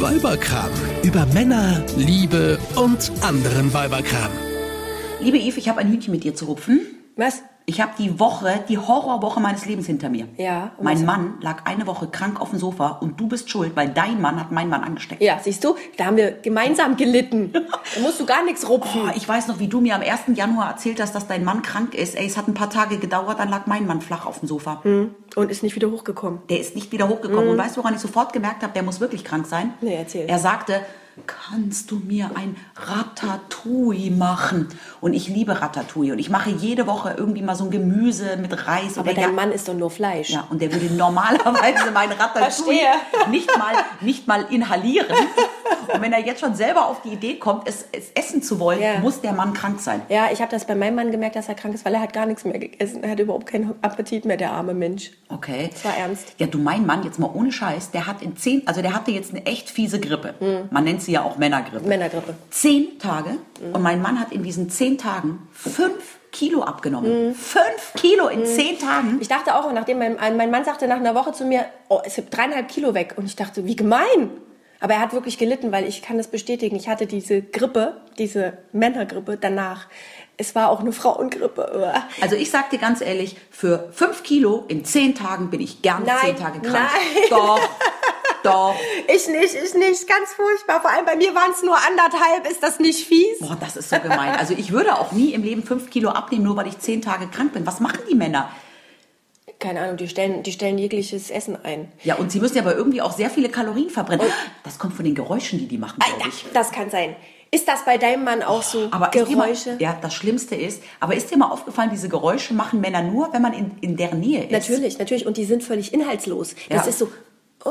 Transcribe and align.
Weiberkram. 0.00 0.70
Über 1.02 1.24
Männer, 1.26 1.82
Liebe 1.96 2.58
und 2.74 3.10
anderen 3.22 3.72
Weiberkram. 3.72 4.30
Liebe 5.22 5.38
Eve, 5.38 5.58
ich 5.58 5.68
habe 5.70 5.80
ein 5.80 5.90
Hühnchen 5.90 6.12
mit 6.12 6.22
dir 6.22 6.34
zu 6.34 6.44
rupfen. 6.44 6.80
Was? 7.16 7.42
Ich 7.68 7.80
habe 7.80 7.90
die 7.98 8.20
Woche, 8.20 8.60
die 8.68 8.78
Horrorwoche 8.78 9.40
meines 9.40 9.66
Lebens 9.66 9.86
hinter 9.86 10.08
mir. 10.08 10.28
Ja, 10.36 10.70
Mein 10.80 11.04
Mann 11.04 11.34
lag 11.40 11.64
eine 11.64 11.88
Woche 11.88 12.06
krank 12.06 12.40
auf 12.40 12.50
dem 12.50 12.60
Sofa 12.60 12.90
und 13.00 13.18
du 13.18 13.26
bist 13.26 13.50
schuld, 13.50 13.74
weil 13.74 13.88
dein 13.88 14.20
Mann 14.20 14.38
hat 14.38 14.52
meinen 14.52 14.70
Mann 14.70 14.84
angesteckt. 14.84 15.20
Ja, 15.20 15.40
siehst 15.42 15.64
du, 15.64 15.74
da 15.96 16.04
haben 16.04 16.16
wir 16.16 16.30
gemeinsam 16.30 16.96
gelitten. 16.96 17.52
Da 17.96 18.02
musst 18.02 18.20
du 18.20 18.26
gar 18.26 18.44
nichts 18.44 18.68
rupfen. 18.68 19.02
Oh, 19.06 19.12
ich 19.16 19.28
weiß 19.28 19.48
noch, 19.48 19.58
wie 19.58 19.68
du 19.68 19.80
mir 19.80 19.94
am 19.94 20.02
1. 20.02 20.36
Januar 20.36 20.68
erzählt 20.70 21.00
hast, 21.00 21.14
dass 21.14 21.26
dein 21.26 21.44
Mann 21.44 21.62
krank 21.62 21.94
ist. 21.94 22.14
Ey, 22.14 22.26
es 22.26 22.36
hat 22.36 22.46
ein 22.46 22.54
paar 22.54 22.68
Tage 22.70 22.98
gedauert, 22.98 23.38
dann 23.38 23.48
lag 23.48 23.66
mein 23.66 23.86
Mann 23.86 24.00
flach 24.00 24.26
auf 24.26 24.40
dem 24.40 24.48
Sofa. 24.48 24.80
Und 24.84 25.50
ist 25.50 25.62
nicht 25.62 25.74
wieder 25.76 25.90
hochgekommen. 25.90 26.40
Der 26.50 26.60
ist 26.60 26.74
nicht 26.74 26.92
wieder 26.92 27.08
hochgekommen. 27.08 27.48
Und 27.48 27.58
weißt 27.58 27.76
du, 27.76 27.80
woran 27.80 27.94
ich 27.94 28.00
sofort 28.00 28.32
gemerkt 28.32 28.62
habe, 28.62 28.72
der 28.74 28.82
muss 28.82 29.00
wirklich 29.00 29.24
krank 29.24 29.46
sein? 29.46 29.72
Nee, 29.80 29.94
erzähl. 29.96 30.26
Er 30.28 30.38
sagte, 30.38 30.80
kannst 31.26 31.90
du 31.90 31.96
mir 31.96 32.30
ein 32.34 32.56
Ratatouille 32.76 34.10
machen? 34.10 34.68
Und 35.00 35.14
ich 35.14 35.28
liebe 35.28 35.60
Ratatouille. 35.60 36.12
Und 36.12 36.18
ich 36.18 36.30
mache 36.30 36.50
jede 36.50 36.86
Woche 36.86 37.14
irgendwie 37.16 37.42
mal 37.42 37.54
so 37.54 37.64
ein 37.64 37.70
Gemüse 37.70 38.36
mit 38.36 38.66
Reis. 38.66 38.98
Aber 38.98 39.12
dein 39.14 39.22
ja, 39.24 39.28
Mann 39.32 39.52
ist 39.52 39.68
doch 39.68 39.74
nur 39.74 39.90
Fleisch. 39.90 40.30
Ja, 40.30 40.46
und 40.50 40.60
der 40.60 40.72
würde 40.72 40.92
normalerweise 40.94 41.90
mein 41.92 42.10
Ratatouille 42.12 42.40
Verstehe. 42.50 43.30
nicht 43.30 43.48
mal, 43.58 43.74
nicht 44.00 44.26
mal 44.26 44.46
inhalieren. 44.50 45.06
Und 45.92 46.00
wenn 46.02 46.12
er 46.12 46.20
jetzt 46.24 46.40
schon 46.40 46.54
selber 46.54 46.86
auf 46.88 47.02
die 47.02 47.10
Idee 47.10 47.34
kommt, 47.36 47.68
es, 47.68 47.84
es 47.92 48.10
essen 48.14 48.42
zu 48.42 48.58
wollen, 48.58 48.80
Ja. 48.80 48.98
muss 48.98 49.20
der 49.20 49.32
Mann 49.32 49.52
krank 49.52 49.80
sein. 49.80 50.02
Ja, 50.08 50.28
ich 50.32 50.40
habe 50.40 50.50
das 50.50 50.66
bei 50.66 50.74
meinem 50.74 50.96
Mann 50.96 51.10
gemerkt, 51.12 51.36
dass 51.36 51.48
er 51.48 51.54
krank 51.54 51.74
ist, 51.74 51.84
weil 51.84 51.94
er 51.94 52.00
hat 52.00 52.12
gar 52.12 52.26
nichts 52.26 52.44
mehr 52.44 52.58
gegessen. 52.58 53.02
Er 53.04 53.12
hat 53.12 53.20
überhaupt 53.20 53.46
keinen 53.46 53.74
Appetit 53.82 54.24
mehr, 54.24 54.36
der 54.36 54.52
arme 54.52 54.74
Mensch. 54.74 55.12
Okay. 55.28 55.70
Das 55.72 55.84
war 55.84 55.96
ernst. 55.96 56.34
Ja, 56.38 56.46
du, 56.46 56.58
mein 56.58 56.86
Mann, 56.86 57.04
jetzt 57.04 57.18
mal 57.18 57.30
ohne 57.32 57.52
Scheiß, 57.52 57.90
der 57.92 58.06
hat 58.06 58.22
in 58.22 58.36
zehn, 58.36 58.62
also 58.66 58.82
der 58.82 58.94
hatte 58.94 59.10
jetzt 59.12 59.30
eine 59.32 59.46
echt 59.46 59.70
fiese 59.70 60.00
Grippe. 60.00 60.34
Hm. 60.40 60.68
Man 60.70 60.84
nennt 60.84 61.02
sie 61.06 61.12
ja 61.12 61.22
auch 61.22 61.38
Männergrippe. 61.38 61.88
Männergrippe. 61.88 62.34
Zehn 62.50 62.98
Tage. 62.98 63.38
Und 63.72 63.82
mein 63.82 64.02
Mann 64.02 64.20
hat 64.20 64.32
in 64.32 64.42
diesen 64.42 64.68
zehn 64.70 64.98
Tagen 64.98 65.48
fünf 65.52 66.18
Kilo 66.32 66.62
abgenommen. 66.62 67.28
Hm. 67.28 67.34
Fünf 67.34 67.92
Kilo 67.96 68.28
in 68.28 68.44
zehn 68.44 68.78
Tagen. 68.78 69.18
Ich 69.20 69.28
dachte 69.28 69.54
auch, 69.54 69.72
nachdem 69.72 69.98
mein, 69.98 70.16
mein 70.36 70.50
Mann 70.50 70.64
sagte 70.64 70.86
nach 70.86 70.96
einer 70.96 71.14
Woche 71.14 71.32
zu 71.32 71.44
mir, 71.46 71.64
oh, 71.88 72.00
es 72.04 72.14
sind 72.16 72.34
dreieinhalb 72.36 72.68
Kilo 72.68 72.92
weg. 72.92 73.14
Und 73.16 73.24
ich 73.24 73.36
dachte, 73.36 73.64
wie 73.64 73.74
gemein. 73.76 74.30
Aber 74.78 74.92
er 74.94 75.00
hat 75.00 75.14
wirklich 75.14 75.38
gelitten, 75.38 75.72
weil 75.72 75.88
ich 75.88 76.02
kann 76.02 76.18
das 76.18 76.28
bestätigen. 76.28 76.76
Ich 76.76 76.88
hatte 76.88 77.06
diese 77.06 77.40
Grippe, 77.40 78.02
diese 78.18 78.58
Männergrippe 78.72 79.38
danach. 79.40 79.86
Es 80.36 80.54
war 80.54 80.68
auch 80.68 80.80
eine 80.80 80.92
Frauengrippe. 80.92 81.94
Also 82.20 82.36
ich 82.36 82.50
sag 82.50 82.68
dir 82.68 82.78
ganz 82.78 83.00
ehrlich, 83.00 83.36
für 83.50 83.88
fünf 83.92 84.22
Kilo 84.22 84.64
in 84.68 84.84
zehn 84.84 85.14
Tagen 85.14 85.48
bin 85.48 85.62
ich 85.62 85.80
gern 85.80 86.02
Nein, 86.04 86.16
zehn 86.20 86.36
Tage 86.36 86.60
krank. 86.60 86.90
nein. 86.92 87.22
Doch, 87.30 87.58
doch. 88.46 88.74
Ich 89.08 89.26
nicht, 89.28 89.54
ich 89.54 89.74
nicht. 89.74 90.06
Ganz 90.08 90.32
furchtbar. 90.34 90.80
Vor 90.80 90.90
allem 90.90 91.04
bei 91.04 91.16
mir 91.16 91.34
waren 91.34 91.50
es 91.52 91.62
nur 91.62 91.76
anderthalb. 91.76 92.50
Ist 92.50 92.62
das 92.62 92.78
nicht 92.78 93.06
fies? 93.06 93.38
Boah, 93.40 93.56
das 93.60 93.76
ist 93.76 93.90
so 93.90 93.98
gemein. 93.98 94.36
Also 94.38 94.54
ich 94.56 94.72
würde 94.72 94.98
auch 94.98 95.12
nie 95.12 95.32
im 95.34 95.42
Leben 95.42 95.62
fünf 95.62 95.90
Kilo 95.90 96.10
abnehmen, 96.10 96.44
nur 96.44 96.56
weil 96.56 96.66
ich 96.68 96.78
zehn 96.78 97.02
Tage 97.02 97.26
krank 97.28 97.52
bin. 97.52 97.66
Was 97.66 97.80
machen 97.80 98.00
die 98.10 98.14
Männer? 98.14 98.50
Keine 99.58 99.80
Ahnung, 99.80 99.96
die 99.96 100.08
stellen, 100.08 100.42
die 100.42 100.52
stellen 100.52 100.76
jegliches 100.76 101.30
Essen 101.30 101.56
ein. 101.64 101.90
Ja, 102.04 102.16
und 102.16 102.30
sie 102.30 102.40
müssen 102.40 102.56
ja 102.56 102.62
aber 102.62 102.74
irgendwie 102.76 103.00
auch 103.00 103.12
sehr 103.12 103.30
viele 103.30 103.48
Kalorien 103.48 103.88
verbrennen. 103.88 104.26
Das 104.64 104.78
kommt 104.78 104.94
von 104.94 105.04
den 105.04 105.14
Geräuschen, 105.14 105.58
die 105.58 105.66
die 105.66 105.78
machen, 105.78 105.98
glaube 105.98 106.28
ich. 106.28 106.44
das 106.52 106.70
kann 106.72 106.90
sein. 106.90 107.16
Ist 107.52 107.66
das 107.68 107.84
bei 107.84 107.96
deinem 107.96 108.24
Mann 108.24 108.42
auch 108.42 108.62
so? 108.62 108.88
Aber 108.90 109.06
dir 109.08 109.24
mal, 109.36 109.44
Geräusche? 109.46 109.76
ja, 109.78 109.96
das 110.02 110.12
Schlimmste 110.14 110.56
ist, 110.56 110.82
aber 111.00 111.14
ist 111.14 111.30
dir 111.30 111.38
mal 111.38 111.48
aufgefallen, 111.50 111.90
diese 111.90 112.08
Geräusche 112.08 112.52
machen 112.52 112.80
Männer 112.80 113.02
nur, 113.02 113.32
wenn 113.32 113.40
man 113.40 113.54
in, 113.54 113.78
in 113.80 113.96
deren 113.96 114.20
Nähe 114.20 114.42
ist? 114.44 114.50
Natürlich, 114.50 114.98
natürlich. 114.98 115.26
Und 115.26 115.36
die 115.38 115.44
sind 115.44 115.62
völlig 115.62 115.94
inhaltslos. 115.94 116.54
Das 116.68 116.82
Ja. 116.84 116.90
ist 116.90 116.98
so. 116.98 117.08
Oh. 117.64 117.70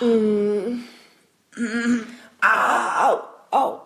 Mm. 0.00 0.82
Au, 2.42 3.18
au. 3.50 3.80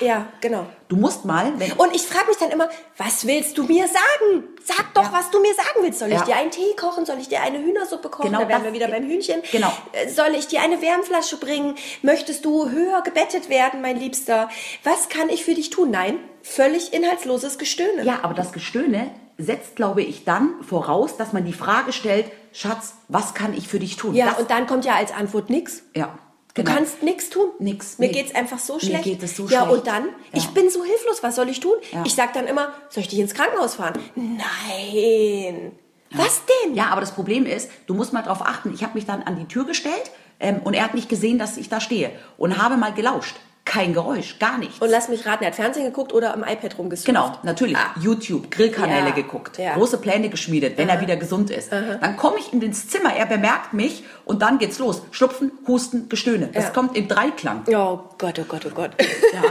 Ja, 0.00 0.26
genau. 0.42 0.66
Du 0.88 0.96
musst 0.96 1.24
mal, 1.24 1.52
wenn, 1.58 1.72
Und 1.72 1.94
ich 1.94 2.02
frage 2.02 2.28
mich 2.28 2.36
dann 2.36 2.50
immer, 2.50 2.68
was 2.98 3.26
willst 3.26 3.56
du 3.56 3.62
mir 3.64 3.86
sagen? 3.88 4.44
Sag 4.62 4.92
doch, 4.92 5.10
was 5.12 5.30
du 5.30 5.40
mir 5.40 5.54
sagen 5.54 5.78
willst. 5.82 6.00
Soll 6.00 6.08
ich 6.08 6.18
Ja. 6.18 6.24
dir 6.24 6.36
einen 6.36 6.50
Tee 6.50 6.74
kochen? 6.78 7.06
Soll 7.06 7.18
ich 7.18 7.28
dir 7.28 7.40
eine 7.40 7.58
Hühnersuppe 7.58 8.10
kochen? 8.10 8.26
Genau 8.26 8.42
da 8.42 8.48
wären 8.48 8.64
wir 8.64 8.72
wieder 8.74 8.88
beim 8.88 9.04
Hühnchen. 9.04 9.42
Genau. 9.52 9.72
Äh, 9.92 10.08
Soll 10.10 10.34
ich 10.34 10.48
dir 10.48 10.60
eine 10.60 10.82
Wärmflasche 10.82 11.38
bringen? 11.38 11.76
Möchtest 12.02 12.44
du 12.44 12.68
höher 12.70 13.00
gebettet 13.02 13.48
werden, 13.48 13.80
mein 13.80 13.98
Liebster? 13.98 14.50
Was 14.82 15.08
kann 15.08 15.30
ich 15.30 15.44
für 15.44 15.54
dich 15.54 15.70
tun? 15.70 15.90
Nein, 15.90 16.18
völlig 16.42 16.92
inhaltsloses 16.92 17.56
Gestöhne. 17.56 18.04
ja, 18.04 18.18
aber 18.22 18.34
das 18.34 18.52
Gestöhne 18.52 19.10
setzt, 19.38 19.76
glaube 19.76 20.02
ich, 20.02 20.24
dann 20.24 20.62
voraus, 20.62 21.16
dass 21.16 21.32
man 21.32 21.44
die 21.46 21.52
Frage 21.54 21.92
stellt, 21.92 22.26
Schatz, 22.54 22.94
was 23.08 23.34
kann 23.34 23.52
ich 23.52 23.68
für 23.68 23.78
dich 23.80 23.96
tun? 23.96 24.14
Ja, 24.14 24.26
das, 24.30 24.38
und 24.38 24.50
dann 24.50 24.66
kommt 24.66 24.84
ja 24.86 24.94
als 24.94 25.12
Antwort 25.12 25.50
nix. 25.50 25.82
ja, 25.94 26.16
Du 26.54 26.62
genau. 26.62 26.76
kannst 26.76 27.02
nichts 27.02 27.30
tun. 27.30 27.48
Nix. 27.58 27.98
Mir 27.98 28.06
Nee. 28.06 28.12
geht's 28.12 28.32
einfach 28.32 28.60
so 28.60 28.74
Mir 28.74 28.80
schlecht. 28.80 29.02
geht 29.04 29.22
es 29.24 29.36
so 29.36 29.48
ja, 29.48 29.62
schlecht. 29.64 29.72
und 29.78 29.86
dann, 29.88 30.04
Ja. 30.04 30.10
ich 30.34 30.46
bin 30.50 30.70
so 30.70 30.84
hilflos, 30.84 31.20
was 31.24 31.34
soll 31.34 31.48
ich 31.48 31.58
tun? 31.58 31.74
Ja. 31.90 32.02
Ich 32.06 32.14
sag 32.14 32.32
dann 32.32 32.46
immer, 32.46 32.72
soll 32.90 33.02
ich 33.02 33.08
dich 33.08 33.18
ins 33.18 33.34
Krankenhaus 33.34 33.74
fahren? 33.74 33.94
Nein. 34.14 35.72
Was 36.12 36.42
denn? 36.64 36.74
Ja, 36.76 36.90
aber 36.90 37.00
das 37.00 37.10
Problem 37.12 37.44
ist, 37.44 37.68
du 37.86 37.94
musst 37.94 38.12
mal 38.12 38.22
drauf 38.22 38.40
achten. 38.42 38.72
Ich 38.72 38.84
habe 38.84 38.94
mich 38.94 39.04
dann 39.04 39.24
an 39.24 39.36
die 39.36 39.46
Tür 39.46 39.64
gestellt 39.66 40.12
ähm, 40.38 40.60
und 40.62 40.74
er 40.74 40.84
hat 40.84 40.94
nicht 40.94 41.08
gesehen, 41.08 41.40
dass 41.40 41.56
ich 41.56 41.68
da 41.68 41.80
stehe 41.80 42.12
und 42.38 42.62
habe 42.62 42.76
mal 42.76 42.92
gelauscht. 42.94 43.34
Kein 43.66 43.94
Geräusch, 43.94 44.38
gar 44.38 44.58
nichts. 44.58 44.78
Und 44.80 44.90
lass 44.90 45.08
mich 45.08 45.24
raten, 45.24 45.42
er 45.42 45.48
hat 45.48 45.56
Fernsehen 45.56 45.86
geguckt 45.86 46.12
oder 46.12 46.34
am 46.34 46.42
iPad 46.44 46.76
rumgesurft? 46.78 47.06
Genau, 47.06 47.32
natürlich. 47.44 47.76
YouTube, 47.98 48.50
Grillkanäle 48.50 49.08
Ja, 49.08 49.14
geguckt, 49.14 49.56
ja. 49.58 49.72
große 49.74 49.96
Pläne 49.98 50.28
geschmiedet, 50.28 50.76
wenn 50.76 50.90
er 50.90 51.00
wieder 51.00 51.16
gesund 51.16 51.50
ist. 51.50 51.72
Dann 51.72 52.16
komme 52.18 52.36
ich 52.38 52.52
in 52.52 52.60
ins 52.60 52.88
Zimmer, 52.88 53.14
er 53.16 53.24
bemerkt 53.26 53.72
mich 53.72 54.04
und 54.26 54.42
dann 54.42 54.58
geht's 54.58 54.78
los. 54.78 55.00
Schlupfen, 55.12 55.50
Husten, 55.66 56.08
Gestöhne. 56.10 56.50
Das 56.52 56.64
Ja. 56.64 56.70
kommt 56.70 56.94
im 56.96 57.08
Dreiklang. 57.08 57.62
Oh 57.68 58.00
Gott, 58.18 58.38
oh 58.38 58.44
Gott, 58.46 58.66
oh 58.66 58.74
Gott. 58.74 58.90
Ja, 59.32 59.42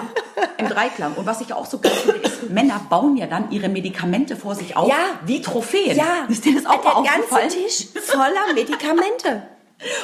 im 0.57 0.69
Dreiklang. 0.69 1.13
Und 1.15 1.25
was 1.25 1.41
ich 1.41 1.51
auch 1.51 1.65
so 1.65 1.79
geil 1.79 1.91
finde, 1.91 2.19
ist, 2.19 2.49
Männer 2.51 2.79
bauen 2.89 3.17
ja 3.17 3.25
dann 3.25 3.49
ihre 3.51 3.67
Medikamente 3.67 4.35
vor 4.35 4.53
sich 4.53 4.77
auf, 4.77 4.89
Ja. 4.89 4.95
wie 5.25 5.41
Trophäen. 5.41 5.97
Ja, 5.97 6.25
Ist 6.29 6.45
dir 6.45 6.53
das 6.55 6.65
auch 6.67 6.81
der 6.81 6.97
aufgefallen? 6.97 7.49
ganze 7.49 7.57
Tisch 7.57 7.87
voller 8.05 8.53
Medikamente. 8.53 9.43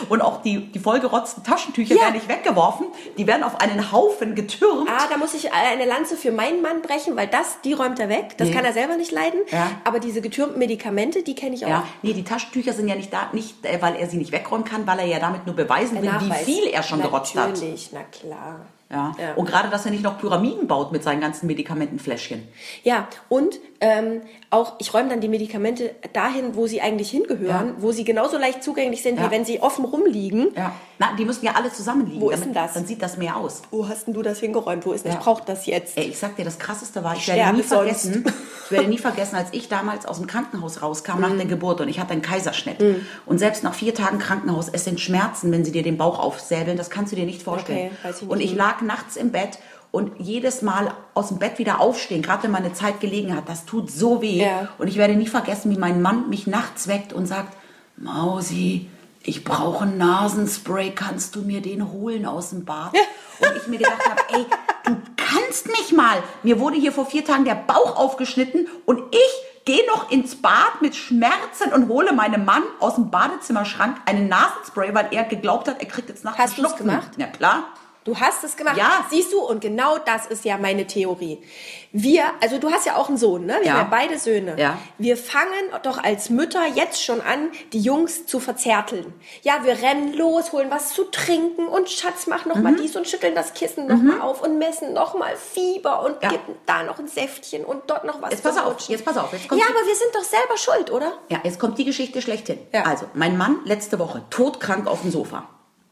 Und 0.09 0.21
auch 0.21 0.41
die, 0.41 0.71
die 0.71 0.79
vollgerotzten 0.79 1.43
Taschentücher 1.43 1.95
Ja. 1.95 2.01
werden 2.01 2.13
nicht 2.15 2.27
weggeworfen, 2.29 2.87
die 3.17 3.27
werden 3.27 3.43
auf 3.43 3.59
einen 3.59 3.91
Haufen 3.91 4.35
getürmt. 4.35 4.89
Ah, 4.89 5.07
da 5.09 5.17
muss 5.17 5.33
ich 5.33 5.51
eine 5.53 5.85
Lanze 5.85 6.15
für 6.17 6.31
meinen 6.31 6.61
Mann 6.61 6.81
brechen, 6.81 7.15
weil 7.15 7.27
das, 7.27 7.61
die 7.63 7.73
räumt 7.73 7.99
er 7.99 8.09
weg. 8.09 8.37
Das 8.37 8.49
Nee. 8.49 8.53
kann 8.53 8.65
er 8.65 8.73
selber 8.73 8.95
nicht 8.97 9.11
leiden. 9.11 9.39
Ja. 9.51 9.71
Aber 9.83 9.99
diese 9.99 10.21
getürmten 10.21 10.59
Medikamente, 10.59 11.23
die 11.23 11.35
kenne 11.35 11.55
ich 11.55 11.65
auch. 11.65 11.69
Ja, 11.69 11.83
nee, 12.01 12.13
die 12.13 12.23
Taschentücher 12.23 12.73
sind 12.73 12.87
ja 12.87 12.95
nicht 12.95 13.11
da, 13.13 13.29
nicht, 13.33 13.65
äh, 13.65 13.81
weil 13.81 13.95
er 13.95 14.07
sie 14.07 14.17
nicht 14.17 14.31
wegräumen 14.31 14.65
kann, 14.65 14.85
weil 14.87 14.99
er 14.99 15.05
ja 15.05 15.19
damit 15.19 15.45
nur 15.45 15.55
beweisen 15.55 16.01
will, 16.01 16.11
wie 16.19 16.33
viel 16.45 16.67
er 16.67 16.83
schon 16.83 17.01
gerotzt 17.01 17.35
hat. 17.35 17.49
Natürlich, 17.49 17.89
na 17.91 18.01
klar. 18.03 18.61
Ja. 18.91 19.15
Ja. 19.21 19.33
Und 19.35 19.45
gerade, 19.47 19.69
dass 19.69 19.85
er 19.85 19.91
nicht 19.91 20.03
noch 20.03 20.17
Pyramiden 20.17 20.67
baut 20.67 20.91
mit 20.91 21.03
seinen 21.03 21.21
ganzen 21.21 21.45
Medikamentenfläschchen. 21.47 22.47
Ja, 22.83 23.07
und 23.29 23.59
ähm, 23.81 24.21
auch, 24.49 24.73
ich 24.79 24.93
räume 24.93 25.09
dann 25.09 25.21
die 25.21 25.27
Medikamente 25.29 25.91
dahin, 26.11 26.55
wo 26.55 26.67
sie 26.67 26.81
eigentlich 26.81 27.11
hingehören, 27.11 27.75
wo 27.77 27.91
sie 27.91 28.03
genauso 28.03 28.37
leicht 28.37 28.63
zugänglich 28.63 29.01
sind, 29.03 29.17
Ja. 29.19 29.27
wie 29.27 29.31
wenn 29.31 29.45
sie 29.45 29.61
offen 29.61 29.85
rumliegen. 29.85 30.47
Ja. 30.55 30.73
Na, 30.97 31.09
die 31.17 31.23
müssen 31.23 31.45
ja 31.45 31.53
alle 31.55 31.71
zusammenliegen. 31.71 32.19
Wo 32.19 32.29
ist 32.29 32.43
denn 32.43 32.53
das? 32.53 32.73
Dann 32.73 32.85
sieht 32.85 33.01
das 33.01 33.15
mehr 33.17 33.37
aus. 33.37 33.61
Wo 33.71 33.87
hast 33.87 34.07
denn 34.07 34.13
du 34.15 34.21
das 34.21 34.39
hingeräumt? 34.39 34.85
Wo 34.85 34.91
ist 34.91 35.05
denn? 35.05 35.11
Ja. 35.13 35.17
Ich 35.19 35.23
brauche 35.23 35.43
das 35.45 35.65
jetzt. 35.65 35.97
Ey, 35.97 36.05
ich 36.09 36.17
sag 36.19 36.35
dir, 36.35 36.43
das 36.43 36.57
Krasseste 36.59 37.03
war, 37.03 37.13
ich 37.15 37.27
Ich 37.27 37.33
werde 37.33 37.55
nie 37.55 37.63
vergessen, 37.63 38.25
ich 38.65 38.71
werde 38.71 38.89
nie 38.89 38.97
vergessen, 38.97 39.35
als 39.35 39.49
ich 39.53 39.69
damals 39.69 40.05
aus 40.05 40.17
dem 40.17 40.27
Krankenhaus 40.27 40.81
rauskam 40.81 41.19
nach 41.21 41.29
der 41.35 41.45
Mhm. 41.45 41.49
Geburt 41.49 41.79
und 41.79 41.87
ich 41.87 41.99
hatte 41.99 42.11
einen 42.13 42.21
Kaiserschnitt. 42.21 42.83
Und 43.25 43.37
selbst 43.37 43.63
nach 43.63 43.73
vier 43.75 43.93
Tagen 43.93 44.17
Krankenhaus, 44.19 44.67
es 44.67 44.83
sind 44.83 44.99
Schmerzen, 44.99 45.51
wenn 45.53 45.63
sie 45.63 45.71
dir 45.71 45.83
den 45.83 45.97
Bauch 45.97 46.19
aufsäbeln, 46.19 46.75
das 46.75 46.89
kannst 46.89 47.11
du 47.13 47.15
dir 47.15 47.25
nicht 47.25 47.43
vorstellen. 47.43 47.91
Okay, 47.91 48.07
weiß 48.07 48.15
ich 48.17 48.21
nicht. 48.23 48.31
und 48.31 48.39
ich 48.41 48.55
lag 48.55 48.78
nachts 48.81 49.15
im 49.15 49.31
Bett 49.31 49.59
und 49.91 50.11
jedes 50.19 50.61
Mal 50.61 50.93
aus 51.13 51.29
dem 51.29 51.39
Bett 51.39 51.57
wieder 51.57 51.79
aufstehen, 51.79 52.21
gerade 52.21 52.43
wenn 52.43 52.51
meine 52.51 52.73
Zeit 52.73 52.99
gelegen 52.99 53.35
hat, 53.35 53.49
das 53.49 53.65
tut 53.65 53.89
so 53.91 54.21
weh. 54.21 54.43
Ja. 54.43 54.69
Und 54.77 54.87
ich 54.87 54.97
werde 54.97 55.15
nie 55.15 55.27
vergessen, 55.27 55.71
wie 55.71 55.79
mein 55.79 56.01
Mann 56.01 56.29
mich 56.29 56.45
nachts 56.47 56.87
weckt 56.87 57.11
und 57.13 57.25
sagt, 57.25 57.55
Mausi, 57.97 58.89
ich 59.23 59.43
brauche 59.43 59.83
ein 59.83 59.97
Nasenspray, 59.97 60.91
kannst 60.91 61.35
du 61.35 61.41
mir 61.41 61.61
den 61.61 61.91
holen 61.91 62.25
aus 62.25 62.51
dem 62.51 62.65
Bad? 62.65 62.93
Und 63.39 63.57
ich 63.57 63.67
mir 63.67 63.77
gedacht 63.77 64.09
habe, 64.09 64.21
ey, 64.33 64.45
du 64.85 64.95
kannst 65.17 65.67
mich 65.67 65.91
mal. 65.91 66.23
Mir 66.43 66.59
wurde 66.59 66.77
hier 66.77 66.91
vor 66.91 67.05
vier 67.05 67.25
Tagen 67.25 67.45
der 67.45 67.55
Bauch 67.55 67.95
aufgeschnitten 67.97 68.67
und 68.85 69.01
ich 69.13 69.65
gehe 69.65 69.85
noch 69.87 70.09
ins 70.09 70.35
Bad 70.41 70.81
mit 70.81 70.95
Schmerzen 70.95 71.73
und 71.73 71.89
hole 71.89 72.13
meinem 72.13 72.45
Mann 72.45 72.63
aus 72.79 72.95
dem 72.95 73.11
Badezimmerschrank 73.11 73.97
einen 74.05 74.27
Nasenspray, 74.29 74.93
weil 74.95 75.09
er 75.11 75.25
geglaubt 75.25 75.67
hat, 75.67 75.79
er 75.79 75.87
kriegt 75.87 76.09
jetzt 76.09 76.23
nachts 76.23 76.39
Hast 76.39 76.55
Schnupfen. 76.55 76.87
gemacht? 76.87 77.09
Ja, 77.17 77.27
klar. 77.27 77.63
Du 78.05 78.17
hast 78.19 78.43
es 78.43 78.55
gemacht. 78.55 78.77
Ja. 78.77 79.05
Siehst 79.11 79.33
du, 79.33 79.39
und 79.41 79.59
genau 79.61 79.97
das 79.99 80.25
ist 80.25 80.45
ja 80.45 80.57
meine 80.57 80.87
Theorie. 80.87 81.43
Wir, 81.91 82.23
also 82.41 82.57
du 82.57 82.71
hast 82.71 82.85
ja 82.85 82.95
auch 82.95 83.09
einen 83.09 83.17
Sohn, 83.17 83.45
ne? 83.45 83.57
Wir 83.59 83.67
Ja. 83.67 83.73
haben 83.73 83.79
ja 83.91 83.97
beide 83.97 84.17
Söhne. 84.17 84.55
Ja. 84.57 84.77
Wir 84.97 85.17
fangen 85.17 85.49
doch 85.83 86.01
als 86.01 86.29
Mütter 86.29 86.65
jetzt 86.73 87.03
schon 87.03 87.19
an, 87.21 87.51
die 87.73 87.79
Jungs 87.81 88.25
zu 88.25 88.39
verzärteln. 88.39 89.13
Ja, 89.41 89.63
wir 89.63 89.81
rennen 89.81 90.13
los, 90.13 90.53
holen 90.53 90.71
was 90.71 90.93
zu 90.93 91.03
trinken 91.03 91.67
und 91.67 91.89
Schatz, 91.89 92.25
mach 92.27 92.45
noch 92.45 92.55
Mhm. 92.55 92.63
mal 92.63 92.75
dies 92.75 92.95
und 92.95 93.07
schütteln 93.07 93.35
das 93.35 93.53
Kissen 93.53 93.87
noch 93.87 93.97
mal 94.01 94.21
auf 94.21 94.41
und 94.43 94.57
messen 94.57 94.93
noch 94.93 95.15
mal 95.15 95.35
Fieber 95.35 96.03
und 96.03 96.23
Ja. 96.23 96.29
geben 96.29 96.55
da 96.65 96.83
noch 96.83 96.99
ein 96.99 97.07
Säftchen 97.07 97.65
und 97.65 97.81
dort 97.87 98.05
noch 98.05 98.21
was 98.21 98.31
Jetzt 98.31 98.43
pass 98.43 98.57
auf, 98.57 98.79
jetzt 98.87 99.03
pass 99.05 99.17
auf, 99.17 99.31
jetzt 99.33 99.49
kommt 99.49 99.59
Ja, 99.61 99.67
aber 99.67 99.85
wir 99.85 99.95
sind 99.95 100.15
doch 100.15 100.23
selber 100.23 100.57
schuld, 100.57 100.89
oder? 100.91 101.13
Ja, 101.29 101.39
jetzt 101.43 101.59
kommt 101.59 101.77
die 101.77 101.85
Geschichte 101.85 102.21
schlechthin. 102.21 102.59
Ja. 102.73 102.83
Also, 102.83 103.05
mein 103.13 103.37
Mann 103.37 103.59
letzte 103.65 103.99
Woche 103.99 104.23
todkrank 104.29 104.87
auf 104.87 105.01
dem 105.01 105.11
Sofa. 105.11 105.49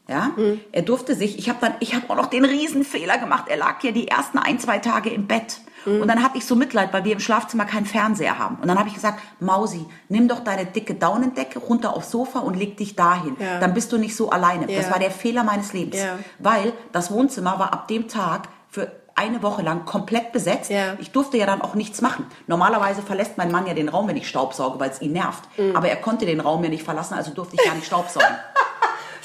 Ja, 0.08 0.30
er 0.72 0.82
durfte 0.82 1.14
sich, 1.14 1.38
ich 1.38 1.48
habe 1.50 1.58
dann, 1.60 1.74
ich 1.80 1.94
habe 1.94 2.08
auch 2.08 2.16
noch 2.16 2.26
den 2.26 2.44
Riesenfehler 2.46 3.18
gemacht. 3.18 3.44
Er 3.48 3.58
lag 3.58 3.82
ja 3.82 3.90
die 3.92 4.08
ersten 4.08 4.38
ein, 4.38 4.58
zwei 4.58 4.78
Tage 4.78 5.10
im 5.10 5.26
Bett. 5.26 5.58
Und 5.84 6.08
dann 6.08 6.22
hatte 6.22 6.36
ich 6.38 6.44
so 6.44 6.54
Mitleid, 6.56 6.92
weil 6.92 7.04
wir 7.04 7.12
im 7.12 7.20
Schlafzimmer 7.20 7.64
keinen 7.64 7.86
Fernseher 7.86 8.38
haben. 8.38 8.56
Und 8.60 8.68
dann 8.68 8.78
habe 8.78 8.88
ich 8.88 8.94
gesagt, 8.94 9.20
Mausi, 9.40 9.86
nimm 10.08 10.28
doch 10.28 10.40
deine 10.40 10.66
dicke 10.66 10.94
Daunendecke 10.94 11.58
runter 11.58 11.94
aufs 11.96 12.10
Sofa 12.10 12.40
und 12.40 12.56
leg 12.56 12.76
dich 12.76 12.94
dahin. 12.96 13.36
Ja. 13.38 13.58
Dann 13.60 13.72
bist 13.74 13.92
du 13.92 13.96
nicht 13.98 14.14
so 14.16 14.28
alleine. 14.30 14.66
Das 14.66 14.86
Ja. 14.86 14.90
war 14.92 14.98
der 14.98 15.10
Fehler 15.10 15.44
meines 15.44 15.72
Lebens. 15.72 15.96
Ja. 15.96 16.18
Weil 16.38 16.72
das 16.92 17.10
Wohnzimmer 17.10 17.58
war 17.58 17.72
ab 17.72 17.88
dem 17.88 18.08
Tag 18.08 18.48
für 18.68 18.90
eine 19.14 19.42
Woche 19.42 19.62
lang 19.62 19.84
komplett 19.86 20.32
besetzt. 20.32 20.70
Ja. 20.70 20.94
Ich 21.00 21.10
durfte 21.10 21.38
ja 21.38 21.46
dann 21.46 21.62
auch 21.62 21.74
nichts 21.74 22.02
machen. 22.02 22.26
Normalerweise 22.46 23.00
verlässt 23.02 23.38
mein 23.38 23.50
Mann 23.50 23.66
ja 23.66 23.72
den 23.74 23.88
Raum, 23.88 24.08
wenn 24.08 24.16
ich 24.16 24.28
staubsauge, 24.28 24.78
weil 24.80 24.90
es 24.90 25.00
ihn 25.00 25.12
nervt. 25.12 25.44
Mhm. 25.58 25.74
Aber 25.74 25.88
er 25.88 25.96
konnte 25.96 26.26
den 26.26 26.40
Raum 26.40 26.62
ja 26.64 26.70
nicht 26.70 26.84
verlassen, 26.84 27.14
also 27.14 27.30
durfte 27.32 27.56
ich 27.56 27.64
gar 27.64 27.74
nicht 27.74 27.86
staubsaugen. 27.86 28.28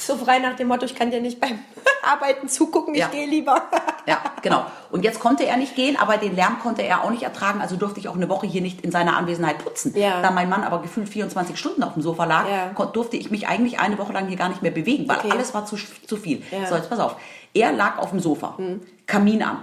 So 0.05 0.17
frei 0.17 0.39
nach 0.39 0.55
dem 0.55 0.67
Motto, 0.67 0.85
ich 0.85 0.95
kann 0.95 1.11
dir 1.11 1.21
nicht 1.21 1.39
beim 1.39 1.59
Arbeiten 2.03 2.49
zugucken, 2.49 2.93
ich 2.93 2.99
Ja. 3.01 3.07
gehe 3.07 3.25
lieber. 3.27 3.61
Ja, 4.05 4.17
genau. 4.41 4.65
Und 4.91 5.05
jetzt 5.05 5.21
konnte 5.21 5.45
er 5.45 5.55
nicht 5.55 5.77
gehen, 5.77 5.95
aber 5.97 6.17
den 6.17 6.35
Lärm 6.35 6.59
konnte 6.61 6.81
er 6.81 7.05
auch 7.05 7.09
nicht 7.09 7.23
ertragen, 7.23 7.61
also 7.61 7.77
durfte 7.77 8.01
ich 8.01 8.09
auch 8.09 8.15
eine 8.17 8.27
Woche 8.27 8.45
hier 8.45 8.59
nicht 8.59 8.81
in 8.81 8.91
seiner 8.91 9.15
Anwesenheit 9.15 9.59
putzen. 9.63 9.93
Ja. 9.95 10.21
Da 10.21 10.29
mein 10.29 10.49
Mann 10.49 10.65
aber 10.65 10.81
gefühlt 10.81 11.07
24 11.07 11.57
Stunden 11.57 11.83
auf 11.83 11.93
dem 11.93 12.01
Sofa 12.01 12.25
lag, 12.25 12.43
Ja. 12.49 12.85
durfte 12.87 13.15
ich 13.15 13.31
mich 13.31 13.47
eigentlich 13.47 13.79
eine 13.79 13.97
Woche 13.97 14.11
lang 14.11 14.27
hier 14.27 14.35
gar 14.35 14.49
nicht 14.49 14.61
mehr 14.61 14.71
bewegen, 14.71 15.07
weil 15.07 15.19
Okay. 15.19 15.31
alles 15.31 15.53
war 15.53 15.65
zu, 15.65 15.77
zu 15.77 16.17
viel. 16.17 16.43
So, 16.67 16.75
jetzt 16.75 16.89
pass 16.89 16.99
auf. 16.99 17.15
Er 17.53 17.71
lag 17.71 17.97
auf 17.97 18.09
dem 18.09 18.19
Sofa, 18.19 18.57
Kamin 19.07 19.41
an. 19.41 19.59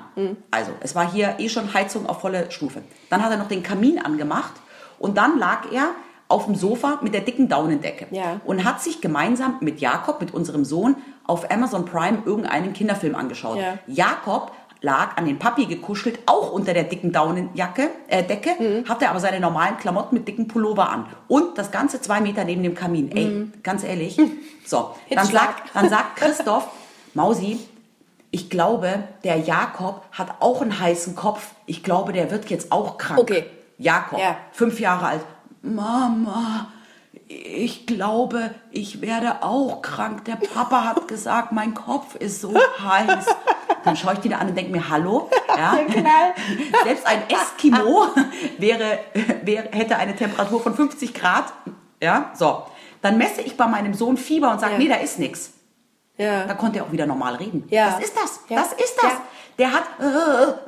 Also, 0.51 0.73
es 0.81 0.95
war 0.95 1.13
hier 1.13 1.35
eh 1.37 1.51
schon 1.51 1.75
Heizung 1.75 2.07
auf 2.09 2.23
volle 2.23 2.51
Stufe. 2.51 2.81
Dann 3.11 3.23
hat 3.23 3.31
er 3.31 3.37
noch 3.37 3.49
den 3.49 3.63
Kamin 3.63 3.99
angemacht 4.03 4.55
und 4.99 5.19
dann 5.19 5.39
lag 5.39 5.71
er 5.71 5.91
auf 6.31 6.47
dem 6.47 6.55
Sofa 6.55 6.99
mit 7.03 7.13
der 7.15 7.21
dicken 7.23 7.49
Daunendecke 7.49 8.07
Ja. 8.11 8.41
und 8.45 8.65
hat 8.65 8.81
sich 8.81 9.01
gemeinsam 9.01 9.57
mit 9.61 9.81
Jakob, 9.81 10.21
mit 10.21 10.33
unserem 10.33 10.65
Sohn, 10.65 10.97
auf 11.27 11.51
Amazon 11.51 11.85
Prime 11.85 12.19
irgendeinen 12.25 12.73
Kinderfilm 12.73 13.15
angeschaut. 13.15 13.59
Ja. 13.59 13.79
Jakob 13.87 14.53
lag 14.83 15.17
an 15.19 15.27
den 15.27 15.39
Papi 15.39 15.67
gekuschelt, 15.67 16.21
auch 16.27 16.53
unter 16.53 16.73
der 16.73 16.85
dicken 16.85 17.13
Daunenjacke, 17.13 17.91
äh, 18.09 18.23
Decke, 18.23 18.51
Mhm. 18.59 18.89
hatte 18.89 19.11
aber 19.11 19.21
seine 19.21 19.39
normalen 19.39 19.77
Klamotten 19.77 20.15
mit 20.17 20.27
dicken 20.27 20.49
Pullover 20.49 20.89
an. 20.89 21.07
Und 21.29 21.59
das 21.59 21.71
Ganze 21.71 22.01
zwei 22.01 22.21
Meter 22.21 22.45
neben 22.45 22.63
dem 22.63 22.75
Kamin. 22.75 23.11
Ey, 23.15 23.51
ganz 23.63 23.85
ehrlich. 23.85 24.17
So, 24.65 24.95
dann 25.11 25.27
sagt, 25.27 25.75
dann 25.75 25.89
sagt 25.91 26.17
Christoph, 26.17 26.69
Mausi, 27.13 27.59
ich 28.31 28.49
glaube, 28.49 29.05
der 29.25 29.37
Jakob 29.39 30.03
hat 30.13 30.29
auch 30.41 30.63
einen 30.63 30.79
heißen 30.81 31.15
Kopf. 31.15 31.51
Ich 31.67 31.83
glaube, 31.83 32.13
der 32.13 32.31
wird 32.31 32.49
jetzt 32.49 32.71
auch 32.73 32.97
krank. 32.97 33.19
Okay. 33.21 33.45
Jakob, 33.77 34.19
Ja. 34.21 34.37
fünf 34.53 34.79
Jahre 34.81 35.07
alt. 35.07 35.21
Mama, 35.63 36.69
ich 37.29 37.87
glaube, 37.87 38.55
ich 38.71 39.01
werde 39.01 39.43
auch 39.43 39.83
krank. 39.83 40.25
Der 40.25 40.37
Papa 40.37 40.85
hat 40.85 41.09
gesagt, 41.09 41.53
mein 41.53 41.75
Kopf 41.75 42.15
ist 42.17 42.41
so 42.41 42.55
heiß. 42.55 43.27
Dann 43.85 43.97
schaue 43.97 44.15
ich 44.15 44.19
die 44.21 44.29
da 44.29 44.39
an 44.39 44.49
und 44.49 44.57
denke 44.57 44.73
mir, 44.73 44.89
hallo? 44.91 45.31
Ja? 45.57 45.77
Knall. 45.77 46.35
Selbst 46.85 47.07
ein 47.07 47.23
Eskimo 47.29 48.07
wäre, 48.59 48.99
wäre, 49.43 49.69
hätte 49.73 49.97
eine 49.97 50.15
Temperatur 50.15 50.61
von 50.61 50.75
50 50.75 51.15
Grad. 51.15 51.53
Ja, 52.03 52.31
so. 52.35 52.65
Dann 53.03 53.17
messe 53.17 53.41
ich 53.41 53.57
bei 53.57 53.67
meinem 53.67 53.95
Sohn 53.95 54.17
Fieber 54.19 54.51
und 54.51 54.61
sage, 54.61 54.75
Ja. 54.75 54.79
nee, 54.79 54.89
da 54.89 54.97
ist 54.97 55.19
nichts. 55.19 55.53
Ja. 56.19 56.45
Da 56.45 56.53
konnte 56.55 56.79
er 56.81 56.85
auch 56.85 56.93
wieder 56.93 57.07
normal 57.07 57.37
reden. 57.37 57.65
Ja. 57.71 57.91
Das 57.93 58.01
ist 58.05 58.15
das. 58.17 58.41
Ja. 58.51 58.57
Das 58.57 58.73
ist 58.75 58.97
das. 59.01 59.13
Ja. 59.13 59.21
Der 59.61 59.73
hat, 59.75 59.85
äh, 60.01 60.05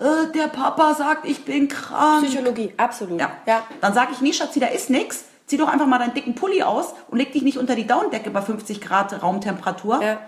äh, 0.05 0.33
der 0.33 0.49
Papa 0.49 0.93
sagt, 0.93 1.25
ich 1.25 1.47
bin 1.47 1.67
krank. 1.67 2.27
Psychologie, 2.27 2.75
absolut. 2.77 3.19
Ja. 3.19 3.33
ja. 3.47 3.63
Dann 3.81 3.95
sage 3.95 4.13
ich, 4.13 4.21
nee, 4.21 4.35
Schatzi, 4.35 4.61
da 4.61 4.67
ist 4.67 4.91
nix. 4.91 5.25
Zieh 5.47 5.57
doch 5.57 5.69
einfach 5.69 5.87
mal 5.87 5.99
deinen 5.99 6.13
dicken 6.13 6.35
Pulli 6.35 6.63
aus 6.63 6.93
und 7.09 7.17
leg 7.17 7.33
dich 7.33 7.43
nicht 7.43 7.57
unter 7.57 7.75
die 7.75 7.87
Daunendecke 7.87 8.29
bei 8.29 8.43
50 8.43 8.83
Grad 8.83 9.23
Raumtemperatur. 9.23 10.03
ja. 10.03 10.21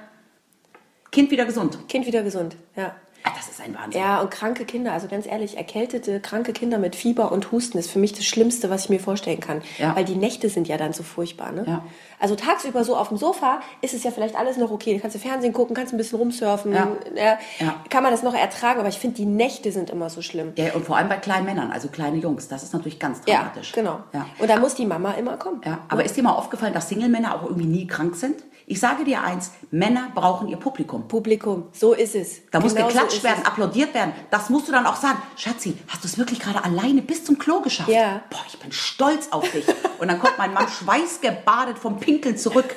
Kind 1.12 1.30
wieder 1.30 1.44
gesund. 1.44 1.78
Kind 1.88 2.06
wieder 2.06 2.22
gesund, 2.22 2.56
ja. 2.74 2.96
Ah, 3.26 3.30
Das 3.36 3.48
ist 3.48 3.58
ein 3.60 3.74
Wahnsinn. 3.74 4.00
Ja, 4.02 4.20
und 4.20 4.30
kranke 4.30 4.66
Kinder, 4.66 4.92
also 4.92 5.08
ganz 5.08 5.26
ehrlich, 5.26 5.56
erkältete, 5.56 6.20
kranke 6.20 6.52
Kinder 6.52 6.76
mit 6.76 6.94
Fieber 6.94 7.32
und 7.32 7.50
Husten 7.52 7.78
ist 7.78 7.90
für 7.90 7.98
mich 7.98 8.12
das 8.12 8.26
Schlimmste, 8.26 8.68
was 8.68 8.84
ich 8.84 8.90
mir 8.90 9.00
vorstellen 9.00 9.40
kann. 9.40 9.62
Ja. 9.78 9.96
Weil 9.96 10.04
die 10.04 10.14
Nächte 10.16 10.50
sind 10.50 10.68
ja 10.68 10.76
dann 10.76 10.92
so 10.92 11.02
furchtbar. 11.02 11.50
Ne? 11.50 11.64
Ja. 11.66 11.84
Also 12.20 12.36
tagsüber 12.36 12.84
so 12.84 12.96
auf 12.96 13.08
dem 13.08 13.16
Sofa 13.16 13.60
ist 13.80 13.94
es 13.94 14.04
ja 14.04 14.10
vielleicht 14.10 14.36
alles 14.36 14.58
noch 14.58 14.70
okay. 14.70 14.94
Du 14.94 15.00
kannst 15.00 15.14
du 15.16 15.18
Fernsehen 15.20 15.54
gucken, 15.54 15.74
kannst 15.74 15.94
ein 15.94 15.96
bisschen 15.96 16.18
rumsurfen, 16.18 16.72
Ja. 16.74 16.88
ja. 17.16 17.38
Ja. 17.60 17.74
kann 17.88 18.02
man 18.02 18.12
das 18.12 18.22
noch 18.22 18.34
ertragen. 18.34 18.78
Aber 18.80 18.88
ich 18.90 18.98
finde, 18.98 19.16
die 19.16 19.24
Nächte 19.26 19.72
sind 19.72 19.88
immer 19.88 20.10
so 20.10 20.20
schlimm. 20.20 20.52
Ja, 20.56 20.74
und 20.74 20.84
vor 20.84 20.98
allem 20.98 21.08
bei 21.08 21.16
kleinen 21.16 21.46
Männern, 21.46 21.70
also 21.72 21.88
kleine 21.88 22.18
Jungs. 22.18 22.48
Das 22.48 22.62
ist 22.62 22.74
natürlich 22.74 22.98
ganz 22.98 23.20
Ja, 23.26 23.36
dramatisch. 23.38 23.72
genau. 23.72 24.00
Ja. 24.12 24.26
Und 24.38 24.50
da 24.50 24.58
muss 24.58 24.74
die 24.74 24.84
Mama 24.84 25.12
immer 25.12 25.38
kommen. 25.38 25.62
Ja, 25.64 25.78
aber 25.88 26.04
ist 26.04 26.14
dir 26.16 26.22
mal 26.22 26.32
aufgefallen, 26.34 26.74
dass 26.74 26.90
Single-Männer 26.90 27.34
auch 27.36 27.44
irgendwie 27.44 27.66
nie 27.66 27.86
krank 27.86 28.16
sind? 28.16 28.36
Ich 28.66 28.80
sage 28.80 29.04
dir 29.04 29.22
eins, 29.22 29.50
Männer 29.70 30.10
brauchen 30.14 30.48
ihr 30.48 30.56
Publikum. 30.56 31.06
Publikum, 31.06 31.64
so 31.72 31.92
ist 31.92 32.14
es. 32.14 32.40
Da 32.50 32.60
muss 32.60 32.74
Genau 32.74 32.88
so 32.88 32.92
geklatscht 32.94 33.18
ist 33.18 33.24
werden, 33.24 33.40
es. 33.42 33.46
applaudiert 33.46 33.92
werden. 33.92 34.12
Das 34.30 34.48
musst 34.48 34.68
du 34.68 34.72
dann 34.72 34.86
auch 34.86 34.96
sagen. 34.96 35.18
Schatzi, 35.36 35.76
hast 35.88 36.02
du 36.02 36.08
es 36.08 36.16
wirklich 36.16 36.40
gerade 36.40 36.64
alleine 36.64 37.02
bis 37.02 37.24
zum 37.24 37.38
Klo 37.38 37.60
geschafft? 37.60 37.90
Ja. 37.90 38.22
Boah, 38.30 38.40
ich 38.48 38.58
bin 38.58 38.72
stolz 38.72 39.28
auf 39.32 39.50
dich. 39.50 39.66
Und 39.98 40.08
dann 40.08 40.18
kommt 40.18 40.38
mein 40.38 40.54
Mann 40.54 40.66
schweißgebadet 40.82 41.78
vom 41.78 41.98
Pinkeln 42.00 42.38
zurück. 42.38 42.74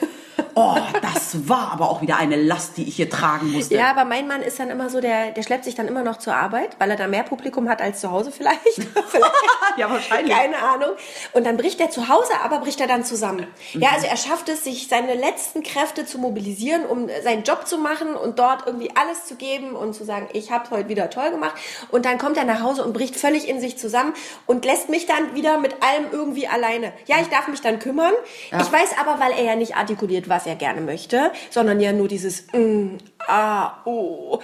Oh, 0.55 0.75
das 1.01 1.16
war 1.47 1.71
aber 1.71 1.89
auch 1.89 2.01
wieder 2.01 2.17
eine 2.17 2.35
Last, 2.35 2.77
die 2.77 2.87
ich 2.87 2.95
hier 2.95 3.09
tragen 3.09 3.51
musste. 3.51 3.75
Ja, 3.75 3.91
aber 3.91 4.05
mein 4.05 4.27
Mann 4.27 4.41
ist 4.41 4.59
dann 4.59 4.69
immer 4.69 4.89
so, 4.89 5.01
der, 5.01 5.31
der 5.31 5.43
schleppt 5.43 5.63
sich 5.63 5.75
dann 5.75 5.87
immer 5.87 6.03
noch 6.03 6.17
zur 6.17 6.35
Arbeit, 6.35 6.75
weil 6.79 6.89
er 6.89 6.97
da 6.97 7.07
mehr 7.07 7.23
Publikum 7.23 7.69
hat 7.69 7.81
als 7.81 8.01
zu 8.01 8.11
Hause 8.11 8.31
vielleicht. 8.31 8.63
vielleicht. 9.07 9.33
Ja, 9.77 9.89
wahrscheinlich. 9.89 10.35
Keine 10.35 10.57
Ahnung. 10.57 10.89
Und 11.33 11.45
dann 11.45 11.57
bricht 11.57 11.79
er 11.79 11.89
zu 11.89 12.07
Hause, 12.07 12.33
aber 12.43 12.59
bricht 12.59 12.81
er 12.81 12.87
dann 12.87 13.03
zusammen. 13.03 13.47
Mhm. 13.73 13.81
Ja, 13.81 13.89
also 13.93 14.07
er 14.07 14.17
schafft 14.17 14.49
es, 14.49 14.63
sich 14.63 14.87
seine 14.87 15.13
letzten 15.13 15.63
Kräfte 15.63 16.05
zu 16.05 16.17
mobilisieren, 16.17 16.85
um 16.85 17.09
seinen 17.23 17.43
Job 17.43 17.67
zu 17.67 17.77
machen 17.77 18.15
und 18.15 18.39
dort 18.39 18.65
irgendwie 18.65 18.91
alles 18.95 19.25
zu 19.25 19.35
geben 19.35 19.75
und 19.75 19.93
zu 19.93 20.03
sagen, 20.03 20.27
ich 20.33 20.51
habe 20.51 20.69
heute 20.71 20.89
wieder 20.89 21.09
toll 21.09 21.31
gemacht. 21.31 21.55
Und 21.91 22.05
dann 22.05 22.17
kommt 22.17 22.37
er 22.37 22.45
nach 22.45 22.61
Hause 22.61 22.83
und 22.83 22.93
bricht 22.93 23.15
völlig 23.15 23.47
in 23.47 23.59
sich 23.59 23.77
zusammen 23.77 24.13
und 24.45 24.65
lässt 24.65 24.89
mich 24.89 25.05
dann 25.05 25.35
wieder 25.35 25.57
mit 25.59 25.75
allem 25.83 26.05
irgendwie 26.11 26.47
alleine. 26.47 26.93
Ja, 27.05 27.17
ich 27.21 27.27
darf 27.27 27.47
mich 27.47 27.61
dann 27.61 27.79
kümmern. 27.79 28.13
Ja. 28.51 28.61
Ich 28.61 28.71
weiß 28.71 28.95
aber, 28.99 29.19
weil 29.19 29.31
er 29.33 29.43
ja 29.43 29.55
nicht 29.55 29.75
artikuliert, 29.75 30.29
was 30.29 30.45
er 30.45 30.55
gerne 30.55 30.81
möchte, 30.81 31.16
sondern 31.49 31.79
ja 31.79 31.91
nur 31.93 32.07
dieses 32.07 32.47
mm, 32.53 32.97
ah, 33.27 33.71
oh. 33.85 34.39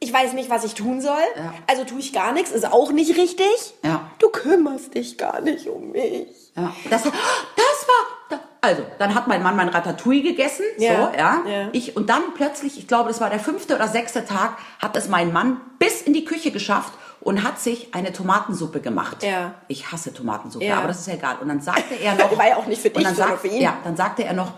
Ich 0.00 0.12
weiß 0.12 0.34
nicht, 0.34 0.50
was 0.50 0.64
ich 0.64 0.74
tun 0.74 1.00
soll. 1.00 1.16
Ja. 1.36 1.54
Also 1.66 1.84
tue 1.84 1.98
ich 2.00 2.12
gar 2.12 2.32
nichts, 2.32 2.50
ist 2.50 2.70
auch 2.70 2.92
nicht 2.92 3.16
richtig. 3.16 3.74
Ja. 3.82 4.10
Du 4.18 4.28
kümmerst 4.28 4.94
dich 4.94 5.16
gar 5.16 5.40
nicht 5.40 5.66
um 5.66 5.92
mich. 5.92 6.26
Ja, 6.56 6.72
das, 6.90 7.02
das 7.04 7.12
war. 7.12 8.40
Also, 8.60 8.82
dann 8.98 9.14
hat 9.14 9.26
mein 9.28 9.42
Mann 9.42 9.56
mein 9.56 9.68
Ratatouille 9.68 10.22
gegessen. 10.22 10.64
Ja, 10.78 11.10
So, 11.12 11.18
ja. 11.18 11.42
ja. 11.46 11.68
Ich, 11.72 11.96
und 11.96 12.08
dann 12.08 12.22
plötzlich, 12.34 12.78
ich 12.78 12.88
glaube, 12.88 13.08
das 13.08 13.20
war 13.20 13.28
der 13.28 13.38
fünfte 13.38 13.74
oder 13.74 13.88
sechste 13.88 14.24
Tag, 14.24 14.56
hat 14.80 14.96
es 14.96 15.06
mein 15.08 15.34
Mann 15.34 15.60
bis 15.78 16.00
in 16.00 16.14
die 16.14 16.24
Küche 16.24 16.50
geschafft 16.50 16.94
und 17.20 17.42
hat 17.42 17.60
sich 17.60 17.94
eine 17.94 18.12
Tomatensuppe 18.12 18.80
gemacht. 18.80 19.22
Ja. 19.22 19.54
Ich 19.68 19.92
hasse 19.92 20.14
Tomatensuppe, 20.14 20.64
Ja. 20.64 20.78
aber 20.78 20.88
das 20.88 21.00
ist 21.00 21.08
ja 21.08 21.14
egal. 21.14 21.36
Und 21.42 21.48
dann 21.48 21.60
sagte 21.60 21.94
er 22.02 22.14
noch. 22.14 22.38
War 22.38 22.48
ja 22.48 22.56
auch 22.56 22.66
nicht 22.66 22.80
für 22.80 22.88
und 22.88 22.96
dich, 22.98 23.04
dann 23.04 23.14
sondern 23.14 23.32
sagt, 23.36 23.42
für 23.42 23.48
ihn. 23.48 23.60
Ja, 23.62 23.76
dann 23.84 23.96
sagte 23.96 24.24
er 24.24 24.32
noch, 24.32 24.52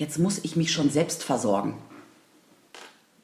jetzt 0.00 0.18
muss 0.18 0.38
ich 0.42 0.56
mich 0.56 0.72
schon 0.72 0.90
selbst 0.90 1.22
versorgen. 1.22 1.76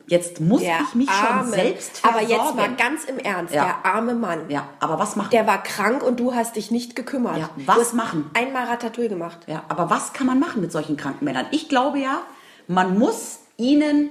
Jetzt 0.08 0.40
muss 0.40 0.60
Der 0.60 0.78
ich 0.82 0.94
mich 0.94 1.10
schon 1.10 1.26
arme, 1.26 1.50
selbst 1.50 2.00
Aber 2.04 2.20
versorgen. 2.20 2.44
jetzt 2.44 2.54
mal 2.54 2.76
ganz 2.76 3.04
im 3.04 3.18
Ernst, 3.18 3.52
Ja. 3.52 3.64
der 3.64 3.92
arme 3.92 4.14
Mann. 4.14 4.48
Ja, 4.48 4.68
aber 4.78 5.00
was 5.00 5.16
machen? 5.16 5.30
Der 5.32 5.48
war 5.48 5.60
krank 5.64 6.04
und 6.04 6.20
du 6.20 6.32
hast 6.34 6.54
dich 6.54 6.70
nicht 6.70 6.94
gekümmert. 6.94 7.38
Ja, 7.38 7.50
was 7.64 7.92
machen? 7.92 8.30
Einmal 8.34 8.66
Ratatouille 8.66 9.08
gemacht. 9.08 9.38
Ja, 9.48 9.64
aber 9.68 9.90
was 9.90 10.12
kann 10.12 10.28
man 10.28 10.38
machen 10.38 10.60
mit 10.60 10.70
solchen 10.70 10.96
kranken 10.96 11.24
Männern? 11.24 11.46
Ich 11.50 11.68
glaube 11.68 11.98
ja, 11.98 12.22
man 12.68 12.96
muss 12.96 13.40
ihnen, 13.56 14.10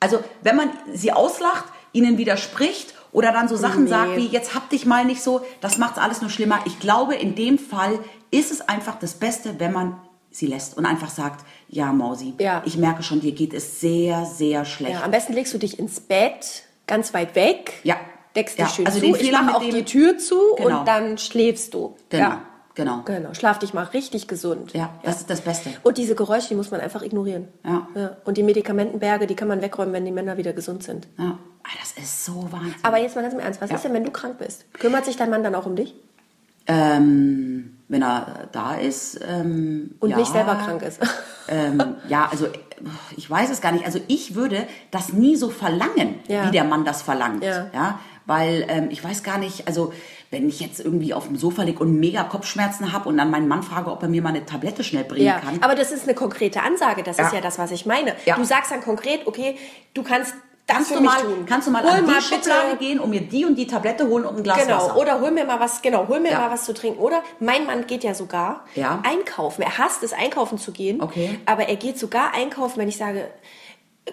also 0.00 0.22
wenn 0.42 0.56
man 0.56 0.70
sie 0.92 1.12
auslacht, 1.12 1.64
ihnen 1.92 2.18
widerspricht 2.18 2.92
oder 3.12 3.32
dann 3.32 3.48
so 3.48 3.56
Sachen 3.56 3.84
Nee. 3.84 3.90
sagt 3.90 4.16
wie, 4.16 4.26
jetzt 4.26 4.54
hab 4.54 4.68
dich 4.68 4.84
mal 4.84 5.06
nicht 5.06 5.22
so, 5.22 5.40
das 5.62 5.78
macht's 5.78 5.98
alles 5.98 6.20
nur 6.20 6.28
schlimmer. 6.30 6.58
Ich 6.66 6.78
glaube, 6.78 7.14
in 7.14 7.34
dem 7.36 7.58
Fall 7.58 7.98
ist 8.30 8.50
es 8.52 8.60
einfach 8.68 8.96
das 8.98 9.14
Beste, 9.14 9.58
wenn 9.60 9.72
man 9.72 9.98
sie 10.32 10.46
lässt 10.46 10.76
und 10.76 10.86
einfach 10.86 11.10
sagt, 11.10 11.44
ja 11.68 11.92
Mausi, 11.92 12.34
Ja. 12.38 12.62
ich 12.64 12.76
merke 12.76 13.02
schon, 13.02 13.20
dir 13.20 13.32
geht 13.32 13.52
es 13.54 13.80
sehr, 13.80 14.24
sehr 14.26 14.64
schlecht. 14.64 14.94
Ja, 14.94 15.02
am 15.04 15.10
besten 15.10 15.32
legst 15.34 15.52
du 15.54 15.58
dich 15.58 15.78
ins 15.78 16.00
Bett, 16.00 16.64
ganz 16.86 17.12
weit 17.14 17.34
weg. 17.34 17.74
Ja. 17.84 17.96
Deckst 18.34 18.58
Ja, 18.58 18.64
dich 18.64 18.74
schön 18.74 18.86
also 18.86 18.98
zu. 18.98 19.04
ich 19.14 19.30
mache 19.30 19.54
auch 19.56 19.62
die 19.62 19.84
Tür 19.84 20.16
zu 20.18 20.36
Genau. 20.56 20.80
und 20.80 20.88
dann 20.88 21.18
schläfst 21.18 21.74
du. 21.74 21.96
Genau, 22.08 22.22
Ja. 22.24 22.42
genau. 22.74 23.02
Genau. 23.04 23.34
Schlaf 23.34 23.58
dich 23.58 23.74
mal 23.74 23.84
richtig 23.84 24.26
gesund. 24.26 24.72
Ja, 24.72 24.88
das 25.02 25.18
ist 25.18 25.28
das 25.28 25.42
Beste. 25.42 25.68
Und 25.82 25.98
diese 25.98 26.14
Geräusche, 26.14 26.48
die 26.48 26.54
muss 26.54 26.70
man 26.70 26.80
einfach 26.80 27.02
ignorieren. 27.02 27.48
Ja. 27.62 27.86
Und 28.24 28.38
die 28.38 28.42
Medikamentenberge, 28.42 29.26
die 29.26 29.34
kann 29.34 29.48
man 29.48 29.60
wegräumen, 29.60 29.92
wenn 29.92 30.06
die 30.06 30.12
Männer 30.12 30.38
wieder 30.38 30.54
gesund 30.54 30.82
sind. 30.82 31.08
Ja. 31.18 31.38
Ah, 31.64 31.68
das 31.78 31.92
ist 32.02 32.24
so 32.24 32.46
wahnsinnig. 32.50 32.76
Aber 32.82 32.96
jetzt 32.98 33.14
mal 33.16 33.20
ganz 33.22 33.34
im 33.34 33.40
Ernst, 33.40 33.60
was 33.60 33.68
Ja. 33.68 33.76
ist 33.76 33.84
denn, 33.84 33.92
wenn 33.92 34.04
du 34.04 34.10
krank 34.10 34.38
bist? 34.38 34.64
Kümmert 34.74 35.04
sich 35.04 35.16
dein 35.16 35.28
Mann 35.28 35.42
dann 35.44 35.54
auch 35.54 35.66
um 35.66 35.76
dich? 35.76 35.94
Ähm, 36.66 37.76
wenn 37.92 38.02
er 38.02 38.48
da 38.52 38.74
ist. 38.74 39.20
Ähm, 39.28 39.94
Und 40.00 40.10
ja, 40.10 40.16
nicht 40.16 40.32
selber 40.32 40.56
krank 40.56 40.82
ist. 40.82 40.98
Ähm, 41.48 41.96
ja, 42.08 42.28
also 42.30 42.46
ich 43.16 43.28
weiß 43.28 43.50
es 43.50 43.60
gar 43.60 43.72
nicht. 43.72 43.84
Also 43.84 43.98
ich 44.06 44.36
würde 44.36 44.64
das 44.92 45.12
nie 45.12 45.34
so 45.34 45.50
verlangen, 45.50 46.20
Ja. 46.28 46.46
wie 46.46 46.52
der 46.52 46.62
Mann 46.62 46.84
das 46.84 47.02
verlangt. 47.02 47.42
Ja. 47.42 47.66
Ja, 47.74 47.98
weil 48.26 48.64
ähm, 48.68 48.88
ich 48.90 49.02
weiß 49.02 49.24
gar 49.24 49.38
nicht, 49.38 49.66
also 49.66 49.92
wenn 50.30 50.48
ich 50.48 50.60
jetzt 50.60 50.78
irgendwie 50.78 51.12
auf 51.12 51.26
dem 51.26 51.36
Sofa 51.36 51.64
liege 51.64 51.80
und 51.80 51.98
mega 51.98 52.22
Kopfschmerzen 52.22 52.92
habe 52.92 53.08
und 53.08 53.16
dann 53.18 53.30
meinen 53.32 53.48
Mann 53.48 53.64
frage, 53.64 53.90
ob 53.90 54.00
er 54.04 54.08
mir 54.08 54.22
mal 54.22 54.28
eine 54.28 54.46
Tablette 54.46 54.84
schnell 54.84 55.02
bringen 55.02 55.26
Ja, 55.26 55.40
kann. 55.40 55.58
aber 55.62 55.74
das 55.74 55.90
ist 55.90 56.04
eine 56.04 56.14
konkrete 56.14 56.62
Ansage. 56.62 57.02
Das 57.02 57.18
ist 57.18 57.32
Ja. 57.32 57.40
das, 57.40 57.58
was 57.58 57.72
ich 57.72 57.86
meine. 57.86 58.14
Du 58.36 58.44
sagst 58.44 58.70
dann 58.70 58.80
konkret, 58.80 59.26
okay, 59.26 59.56
du 59.94 60.04
kannst 60.04 60.32
Kannst 60.66 60.90
du, 60.94 61.00
mal, 61.00 61.20
tun. 61.20 61.44
kannst 61.46 61.66
du 61.66 61.70
mal 61.72 61.82
hol 61.82 61.90
an 61.90 62.06
die 62.06 62.22
Schublade 62.22 62.76
gehen 62.78 62.98
und 63.00 63.10
mir 63.10 63.20
die 63.20 63.44
und 63.44 63.56
die 63.56 63.66
Tablette 63.66 64.06
holen 64.08 64.24
und 64.24 64.36
ein 64.38 64.42
Glas 64.42 64.64
Genau, 64.64 64.76
Wasser? 64.76 64.96
oder 64.96 65.20
hol 65.20 65.30
mir 65.30 65.44
mal 65.44 65.60
was, 65.60 65.82
genau, 65.82 66.06
hol 66.08 66.20
mir 66.20 66.30
Ja. 66.30 66.38
mal 66.38 66.50
was 66.50 66.64
zu 66.64 66.72
trinken. 66.72 66.98
Oder 67.00 67.22
mein 67.40 67.66
Mann 67.66 67.86
geht 67.86 68.04
ja 68.04 68.14
sogar 68.14 68.64
Ja. 68.74 69.00
einkaufen. 69.06 69.62
Er 69.62 69.76
hasst 69.78 70.02
es, 70.02 70.12
einkaufen 70.12 70.58
zu 70.58 70.72
gehen. 70.72 71.02
Okay. 71.02 71.38
Aber 71.46 71.68
er 71.68 71.76
geht 71.76 71.98
sogar 71.98 72.32
einkaufen, 72.32 72.78
wenn 72.78 72.88
ich 72.88 72.96
sage, 72.96 73.28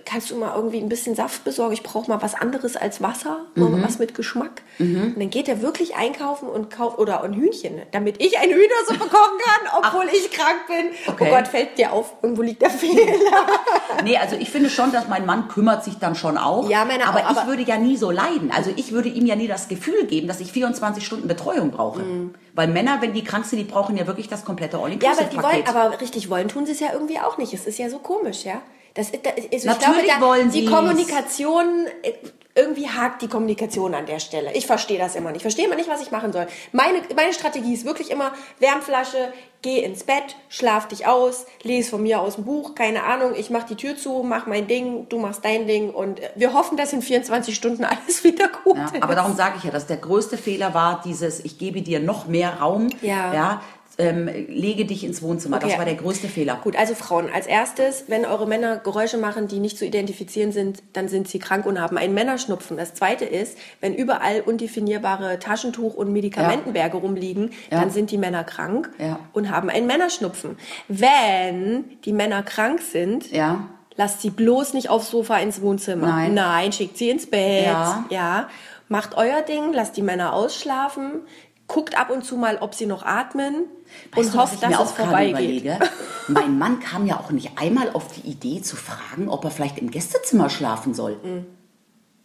kannst 0.05 0.29
du 0.29 0.35
mal 0.35 0.55
irgendwie 0.55 0.77
ein 0.79 0.87
bisschen 0.87 1.15
Saft 1.15 1.43
besorgen? 1.43 1.73
Ich 1.73 1.81
brauche 1.81 2.09
mal 2.11 2.21
was 2.21 2.35
anderes 2.35 2.75
als 2.77 3.01
Wasser, 3.01 3.45
Mhm. 3.55 3.81
was 3.83 3.97
mit 3.97 4.13
Geschmack. 4.13 4.61
Und 4.77 5.15
dann 5.17 5.29
geht 5.31 5.47
er 5.49 5.61
wirklich 5.63 5.95
einkaufen 5.95 6.47
und 6.47 6.69
kauft, 6.69 6.99
oder 6.99 7.23
ein 7.23 7.33
Hühnchen, 7.33 7.81
damit 7.91 8.21
ich 8.23 8.37
eine 8.37 8.53
Hühnersuppe 8.53 9.09
kochen 9.09 9.39
kann, 9.43 9.83
obwohl 9.83 10.05
ich 10.13 10.29
krank 10.31 10.67
bin. 10.67 10.91
Okay. 11.07 11.27
Oh 11.27 11.35
Gott, 11.35 11.47
fällt 11.47 11.77
dir 11.79 11.91
auf, 11.91 12.13
irgendwo 12.21 12.43
liegt 12.43 12.61
der 12.61 12.69
Fehler. 12.69 13.01
Nee, 14.03 14.15
also 14.17 14.35
ich 14.37 14.49
finde 14.49 14.69
schon, 14.69 14.91
dass 14.93 15.07
mein 15.09 15.25
Mann 15.25 15.49
kümmert 15.49 15.83
sich 15.83 15.97
dann 15.97 16.15
schon 16.15 16.37
auch. 16.37 16.69
Ja, 16.69 16.85
Männer 16.85 17.07
aber 17.09 17.19
auch, 17.19 17.31
ich 17.31 17.37
aber- 17.37 17.47
würde 17.47 17.63
ja 17.63 17.77
nie 17.77 17.97
so 17.97 18.11
leiden. 18.11 18.49
Also 18.55 18.71
ich 18.75 18.91
würde 18.93 19.09
ihm 19.09 19.25
ja 19.25 19.35
nie 19.35 19.47
das 19.47 19.67
Gefühl 19.67 20.05
geben, 20.05 20.27
dass 20.27 20.39
ich 20.39 20.51
24 20.53 21.05
Stunden 21.05 21.27
Betreuung 21.27 21.71
brauche. 21.71 21.99
Mhm. 21.99 22.33
Weil 22.53 22.67
Männer, 22.69 23.01
wenn 23.01 23.13
die 23.13 23.23
krank 23.23 23.45
sind, 23.45 23.57
die 23.59 23.65
brauchen 23.65 23.97
ja 23.97 24.07
wirklich 24.07 24.29
das 24.29 24.45
komplette 24.45 24.77
Ja, 24.77 24.83
aber 25.11 25.23
die 25.25 25.37
wollen, 25.37 25.63
aber 25.67 25.99
richtig 25.99 26.29
wollen 26.29 26.47
tun 26.47 26.65
sie 26.65 26.71
es 26.73 26.79
ja 26.79 26.93
irgendwie 26.93 27.19
auch 27.19 27.37
nicht. 27.37 27.53
Es 27.53 27.65
ist 27.65 27.77
ja 27.79 27.89
so 27.89 27.97
komisch, 27.99 28.45
ja. 28.45 28.61
Das, 28.93 29.09
ist- 29.11 29.25
das, 29.25 29.33
also 29.35 29.47
ich 29.51 29.63
Natürlich 29.65 30.03
glaube, 30.05 30.19
da, 30.19 30.21
wollen 30.25 30.51
die. 30.51 30.65
Kommunikation, 30.65 31.85
äh, 32.03 32.13
irgendwie 32.55 32.89
hakt 32.89 33.21
die 33.21 33.27
Kommunikation 33.29 33.93
an 33.93 34.05
der 34.05 34.19
Stelle. 34.19 34.51
Ich 34.53 34.65
verstehe 34.67 34.97
das 34.97 35.15
immer 35.15 35.29
nicht. 35.29 35.37
Ich 35.37 35.41
verstehe 35.43 35.65
immer 35.65 35.75
nicht, 35.75 35.87
was 35.89 36.01
ich 36.01 36.11
machen 36.11 36.33
soll. 36.33 36.47
Meine, 36.73 36.99
meine 37.15 37.31
Strategie 37.31 37.73
ist 37.73 37.85
wirklich 37.85 38.11
immer 38.11 38.33
Wärmflasche, 38.59 39.31
geh 39.61 39.79
ins 39.79 40.03
Bett, 40.03 40.35
schlaf 40.49 40.87
dich 40.87 41.05
aus, 41.07 41.45
lese 41.63 41.91
von 41.91 42.01
mir 42.03 42.19
aus 42.19 42.37
ein 42.37 42.43
Buch, 42.45 42.75
keine 42.75 43.03
Ahnung, 43.03 43.33
ich 43.37 43.49
mach 43.49 43.63
die 43.63 43.75
Tür 43.75 43.95
zu, 43.95 44.23
mach 44.23 44.45
mein 44.45 44.67
Ding, 44.67 45.07
du 45.09 45.19
machst 45.19 45.45
dein 45.45 45.67
Ding 45.67 45.91
und 45.91 46.19
äh, 46.19 46.29
wir 46.35 46.53
hoffen, 46.53 46.75
dass 46.75 46.91
in 46.91 47.01
24 47.01 47.55
Stunden 47.55 47.85
alles 47.85 48.23
wieder 48.25 48.49
gut 48.63 48.75
Ja, 48.77 48.85
ist. 48.85 49.03
aber 49.03 49.15
darum 49.15 49.35
sage 49.35 49.55
ich 49.57 49.63
ja, 49.63 49.71
dass 49.71 49.85
der 49.87 49.97
größte 49.97 50.37
Fehler 50.37 50.73
war 50.73 51.01
dieses, 51.05 51.39
ich 51.45 51.59
gebe 51.59 51.81
dir 51.81 51.99
noch 52.01 52.27
mehr 52.27 52.55
Raum, 52.59 52.89
Ja. 53.01 53.33
ja 53.33 53.61
ähm, 53.99 54.27
lege 54.47 54.85
dich 54.85 55.03
ins 55.03 55.21
Wohnzimmer. 55.21 55.57
Okay. 55.57 55.67
Das 55.69 55.77
war 55.77 55.85
der 55.85 55.95
größte 55.95 56.27
Fehler. 56.27 56.59
Gut, 56.63 56.75
also 56.77 56.95
Frauen, 56.95 57.29
als 57.31 57.45
erstes, 57.45 58.05
wenn 58.07 58.25
eure 58.25 58.47
Männer 58.47 58.77
Geräusche 58.77 59.17
machen, 59.17 59.47
die 59.47 59.59
nicht 59.59 59.77
zu 59.77 59.85
identifizieren 59.85 60.51
sind, 60.51 60.81
dann 60.93 61.07
sind 61.09 61.27
sie 61.27 61.37
krank 61.39 61.65
und 61.65 61.79
haben 61.79 61.97
einen 61.97 62.13
Männerschnupfen. 62.13 62.77
Das 62.77 62.93
zweite 62.93 63.25
ist, 63.25 63.57
wenn 63.81 63.93
überall 63.93 64.41
undefinierbare 64.41 65.37
Taschentuch- 65.39 65.95
und 65.95 66.11
Medikamentenberge 66.13 66.97
rumliegen, 66.97 67.51
Ja. 67.69 67.81
dann 67.81 67.91
sind 67.91 68.09
die 68.11 68.17
Männer 68.17 68.43
krank 68.43 68.89
Ja. 68.97 69.19
und 69.33 69.51
haben 69.51 69.69
einen 69.69 69.85
Männerschnupfen. 69.85 70.57
Wenn 70.87 71.85
die 72.05 72.13
Männer 72.13 72.41
krank 72.43 72.81
sind, 72.81 73.31
Ja. 73.31 73.67
lasst 73.95 74.21
sie 74.21 74.29
bloß 74.29 74.73
nicht 74.73 74.89
aufs 74.89 75.09
Sofa 75.11 75.37
ins 75.37 75.61
Wohnzimmer. 75.61 76.07
Nein. 76.07 76.33
Nein, 76.33 76.71
schickt 76.71 76.97
sie 76.97 77.09
ins 77.09 77.29
Bett. 77.29 77.65
Ja. 77.65 78.05
ja. 78.09 78.49
Macht 78.87 79.15
euer 79.17 79.41
Ding, 79.43 79.71
lasst 79.73 79.97
die 79.97 80.01
Männer 80.01 80.33
ausschlafen. 80.33 81.21
Guckt 81.69 81.97
ab 81.97 82.09
und 82.09 82.25
zu 82.25 82.35
mal, 82.35 82.57
ob 82.59 82.73
sie 82.75 82.87
noch 82.87 83.03
atmen 83.03 83.65
Weißt 84.11 84.29
und 84.29 84.33
du, 84.33 84.39
hofft, 84.39 84.61
dass 84.61 84.79
es 84.79 84.91
vorbeigeht. 84.91 85.71
Mein 86.27 86.57
Mann 86.57 86.79
kam 86.79 87.05
ja 87.05 87.19
auch 87.19 87.31
nicht 87.31 87.51
einmal 87.57 87.91
auf 87.91 88.07
die 88.11 88.27
Idee 88.27 88.61
zu 88.61 88.75
fragen, 88.75 89.29
ob 89.29 89.45
er 89.45 89.51
vielleicht 89.51 89.77
im 89.77 89.91
Gästezimmer 89.91 90.49
schlafen 90.49 90.93
soll. 90.93 91.17
Mhm. 91.23 91.45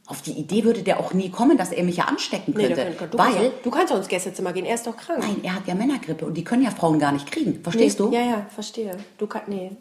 Auf 0.06 0.22
die 0.22 0.32
Idee 0.32 0.64
würde 0.64 0.82
der 0.82 0.98
auch 0.98 1.14
nie 1.14 1.30
kommen, 1.30 1.56
dass 1.56 1.72
er 1.72 1.84
mich 1.84 1.96
ja 1.98 2.04
anstecken 2.04 2.54
Nee, 2.56 2.68
könnte. 2.68 2.94
kann, 2.98 3.10
du, 3.10 3.16
kannst 3.16 3.38
weil, 3.38 3.48
auch, 3.48 3.52
du 3.62 3.70
kannst 3.70 3.92
auch 3.92 3.96
ins 3.98 4.08
Gästezimmer 4.08 4.52
gehen, 4.52 4.64
er 4.66 4.74
ist 4.74 4.86
doch 4.86 4.96
krank. 4.96 5.20
nein, 5.20 5.40
er 5.42 5.54
hat 5.54 5.66
ja 5.66 5.74
Männergrippe 5.74 6.26
und 6.26 6.34
die 6.34 6.44
können 6.44 6.62
ja 6.62 6.70
Frauen 6.70 6.98
gar 6.98 7.12
nicht 7.12 7.30
kriegen. 7.30 7.62
Verstehst 7.62 8.00
nee, 8.00 8.06
du? 8.06 8.12
Ja, 8.12 8.20
ja, 8.20 8.46
verstehe. 8.54 8.96
Du 9.16 9.26
kannst, 9.26 9.48
nee. 9.48 9.72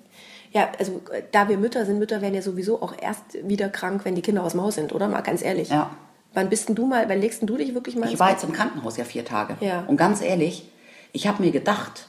Ja, 0.51 0.69
also 0.77 1.01
äh, 1.11 1.23
da 1.31 1.49
wir 1.49 1.57
Mütter 1.57 1.85
sind, 1.85 1.99
Mütter 1.99 2.21
werden 2.21 2.35
ja 2.35 2.41
sowieso 2.41 2.81
auch 2.81 2.93
erst 3.01 3.23
wieder 3.43 3.69
krank, 3.69 4.05
wenn 4.05 4.15
die 4.15 4.21
Kinder 4.21 4.43
aus 4.43 4.51
dem 4.51 4.61
Haus 4.61 4.75
sind, 4.75 4.93
oder? 4.93 5.07
Mal 5.09 5.21
ganz 5.21 5.41
ehrlich. 5.41 5.69
Ja. 5.69 5.89
Wann 6.33 6.49
bist 6.49 6.67
denn 6.67 6.75
du 6.75 6.85
mal, 6.85 7.07
wann 7.09 7.19
legst 7.19 7.41
denn 7.41 7.47
du 7.47 7.57
dich 7.57 7.73
wirklich 7.73 7.95
mal 7.95 8.11
Ich 8.11 8.19
war 8.19 8.31
jetzt 8.31 8.43
im 8.43 8.53
Krankenhaus 8.53 8.97
ja 8.97 9.05
vier 9.05 9.23
Tage. 9.23 9.55
Ja. 9.59 9.83
Und 9.87 9.97
ganz 9.97 10.21
ehrlich, 10.21 10.69
ich 11.11 11.27
habe 11.27 11.43
mir 11.43 11.51
gedacht, 11.51 12.07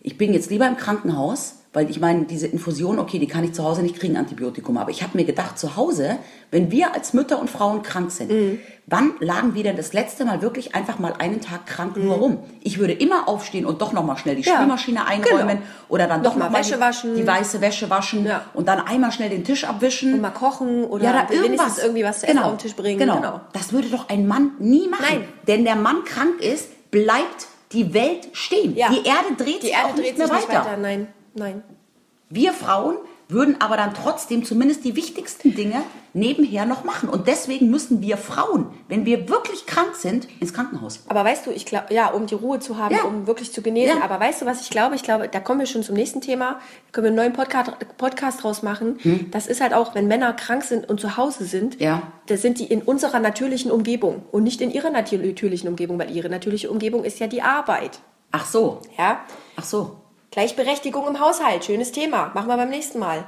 ich 0.00 0.18
bin 0.18 0.34
jetzt 0.34 0.50
lieber 0.50 0.68
im 0.68 0.76
Krankenhaus, 0.76 1.60
weil 1.76 1.90
ich 1.90 2.00
meine, 2.00 2.24
diese 2.24 2.46
Infusion, 2.46 2.98
okay, 2.98 3.18
die 3.18 3.26
kann 3.26 3.44
ich 3.44 3.52
zu 3.52 3.62
Hause 3.62 3.82
nicht 3.82 3.98
kriegen, 4.00 4.16
Antibiotikum. 4.16 4.78
Aber 4.78 4.90
ich 4.90 5.02
habe 5.02 5.14
mir 5.18 5.24
gedacht, 5.26 5.58
zu 5.58 5.76
Hause, 5.76 6.16
wenn 6.50 6.70
wir 6.70 6.94
als 6.94 7.12
Mütter 7.12 7.38
und 7.38 7.50
Frauen 7.50 7.82
krank 7.82 8.10
sind, 8.10 8.30
Mhm. 8.32 8.58
wann 8.86 9.12
lagen 9.20 9.54
wir 9.54 9.62
denn 9.62 9.76
das 9.76 9.92
letzte 9.92 10.24
Mal 10.24 10.40
wirklich 10.40 10.74
einfach 10.74 10.98
mal 10.98 11.12
einen 11.18 11.42
Tag 11.42 11.66
krank 11.66 11.94
Mhm. 11.98 12.04
nur 12.06 12.14
rum? 12.16 12.38
Ich 12.62 12.78
würde 12.78 12.94
immer 12.94 13.28
aufstehen 13.28 13.66
und 13.66 13.82
doch 13.82 13.92
nochmal 13.92 14.16
schnell 14.16 14.36
die 14.36 14.42
Ja, 14.42 14.54
Spülmaschine 14.54 15.06
einräumen 15.06 15.48
genau. 15.48 15.60
oder 15.90 16.06
dann 16.06 16.22
Noch 16.22 16.30
doch 16.30 16.36
mal 16.38 16.44
nochmal 16.46 16.62
Wäsche 16.62 16.76
die, 16.76 16.80
waschen. 16.80 17.14
die 17.14 17.26
weiße 17.26 17.60
Wäsche 17.60 17.90
waschen 17.90 18.24
Ja. 18.24 18.46
und 18.54 18.66
dann 18.68 18.80
einmal 18.80 19.12
schnell 19.12 19.28
den 19.28 19.44
Tisch 19.44 19.64
abwischen. 19.64 20.14
Und 20.14 20.22
mal 20.22 20.30
kochen 20.30 20.84
oder 20.84 21.04
ja, 21.04 21.12
da 21.28 21.34
irgendwas. 21.34 21.76
irgendwie 21.78 22.04
was 22.04 22.20
zu 22.20 22.26
essen 22.26 22.38
auf 22.38 22.52
den 22.52 22.58
Tisch 22.58 22.74
bringen. 22.74 22.98
Genau. 22.98 23.16
Genau. 23.16 23.40
Das 23.52 23.74
würde 23.74 23.88
doch 23.90 24.08
ein 24.08 24.26
Mann 24.26 24.52
nie 24.58 24.88
machen. 24.88 25.04
Nein. 25.10 25.24
Denn 25.46 25.64
der 25.66 25.76
Mann 25.76 26.04
krank 26.04 26.40
ist, 26.40 26.90
bleibt 26.90 27.48
die 27.72 27.92
Welt 27.92 28.28
stehen. 28.32 28.74
Ja. 28.76 28.88
Die 28.88 29.06
Erde 29.06 29.34
dreht 29.36 29.58
Die 29.62 29.66
sich 29.66 29.72
Erde 29.74 29.88
auch 29.88 29.94
dreht 29.94 30.04
nicht 30.04 30.16
mehr 30.16 30.26
sich 30.28 30.36
nicht 30.36 30.48
weiter. 30.48 30.64
weiter. 30.64 30.76
Nein, 30.78 31.08
nein. 31.36 31.62
Wir 32.28 32.52
Frauen 32.52 32.96
würden 33.28 33.60
aber 33.60 33.76
dann 33.76 33.92
trotzdem 33.94 34.44
zumindest 34.44 34.84
die 34.84 34.94
wichtigsten 34.96 35.54
Dinge 35.54 35.82
nebenher 36.12 36.64
noch 36.64 36.82
machen. 36.84 37.08
Und 37.08 37.26
deswegen 37.28 37.70
müssen 37.70 38.00
wir 38.02 38.16
Frauen, 38.16 38.66
wenn 38.88 39.04
wir 39.04 39.28
wirklich 39.28 39.66
krank 39.66 39.94
sind, 39.96 40.26
ins 40.40 40.52
Krankenhaus. 40.52 41.04
Aber 41.08 41.24
weißt 41.24 41.46
du, 41.46 41.50
ich 41.50 41.66
glaube, 41.66 41.92
ja, 41.94 42.08
um 42.10 42.26
die 42.26 42.34
Ruhe 42.34 42.58
zu 42.60 42.78
haben, 42.78 42.94
Ja. 42.94 43.02
um 43.04 43.26
wirklich 43.28 43.52
zu 43.52 43.62
genesen. 43.62 43.98
Ja. 43.98 44.04
Aber 44.04 44.18
weißt 44.20 44.42
du, 44.42 44.46
was 44.46 44.60
ich 44.60 44.70
glaube? 44.70 44.94
Ich 44.96 45.02
glaube, 45.04 45.28
da 45.28 45.38
kommen 45.40 45.60
wir 45.60 45.66
schon 45.66 45.82
zum 45.84 45.94
nächsten 45.96 46.20
Thema. 46.20 46.52
Da 46.86 46.92
können 46.92 47.04
wir 47.04 47.08
einen 47.08 47.16
neuen 47.16 47.32
Podcast, 47.32 47.72
Podcast 47.96 48.42
draus 48.42 48.62
machen. 48.62 48.98
Das 49.32 49.46
ist 49.46 49.60
halt 49.60 49.72
auch, 49.74 49.94
wenn 49.94 50.06
Männer 50.08 50.32
krank 50.32 50.64
sind 50.64 50.88
und 50.88 51.00
zu 51.00 51.16
Hause 51.16 51.44
sind, 51.44 51.74
Hm. 51.74 51.80
Ja. 51.80 52.02
da 52.26 52.36
sind 52.36 52.58
die 52.60 52.66
in 52.66 52.82
unserer 52.82 53.18
natürlichen 53.20 53.70
Umgebung 53.70 54.22
und 54.32 54.42
nicht 54.44 54.60
in 54.60 54.70
ihrer 54.72 54.90
natür- 54.90 55.18
natürlichen 55.24 55.68
Umgebung, 55.68 55.98
weil 55.98 56.10
ihre 56.14 56.28
natürliche 56.28 56.70
Umgebung 56.70 57.04
ist 57.04 57.18
ja 57.20 57.26
die 57.28 57.42
Arbeit. 57.42 58.00
Ach 58.32 58.46
so. 58.46 58.80
Ja? 58.98 59.20
Ach 59.56 59.64
so. 59.64 59.96
Gleichberechtigung 60.30 61.06
im 61.06 61.20
Haushalt, 61.20 61.64
schönes 61.64 61.92
Thema. 61.92 62.30
Machen 62.34 62.48
wir 62.48 62.56
beim 62.56 62.70
nächsten 62.70 62.98
Mal. 62.98 63.24